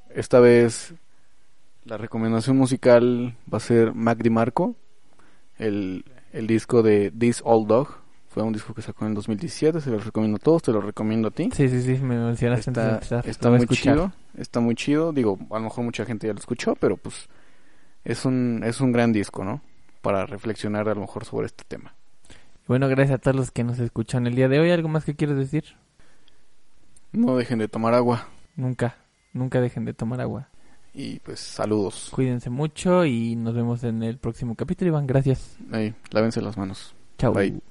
[0.09, 0.93] esta vez
[1.85, 4.75] la recomendación musical va a ser Mac DiMarco,
[5.57, 8.00] el, el disco de This Old Dog.
[8.33, 10.79] Fue un disco que sacó en el 2017, se los recomiendo a todos, te lo
[10.79, 11.49] recomiendo a ti.
[11.53, 13.29] Sí, sí, sí, me mencionaste antes de Está, empezar.
[13.29, 15.11] está muy chido, está muy chido.
[15.11, 17.27] Digo, a lo mejor mucha gente ya lo escuchó, pero pues
[18.05, 19.61] es un, es un gran disco, ¿no?
[20.01, 21.93] Para reflexionar a lo mejor sobre este tema.
[22.67, 24.71] Bueno, gracias a todos los que nos escuchan el día de hoy.
[24.71, 25.65] ¿Algo más que quieres decir?
[27.11, 28.95] No dejen de tomar agua Nunca,
[29.33, 30.47] nunca dejen de tomar agua.
[30.93, 32.09] y pues saludos.
[32.13, 35.05] Cuídense mucho y nos vemos en el próximo capítulo, Iván.
[35.07, 35.57] Gracias.
[35.73, 36.95] Ahí, lávense las manos.
[37.17, 37.33] Chao.
[37.33, 37.70] Bye.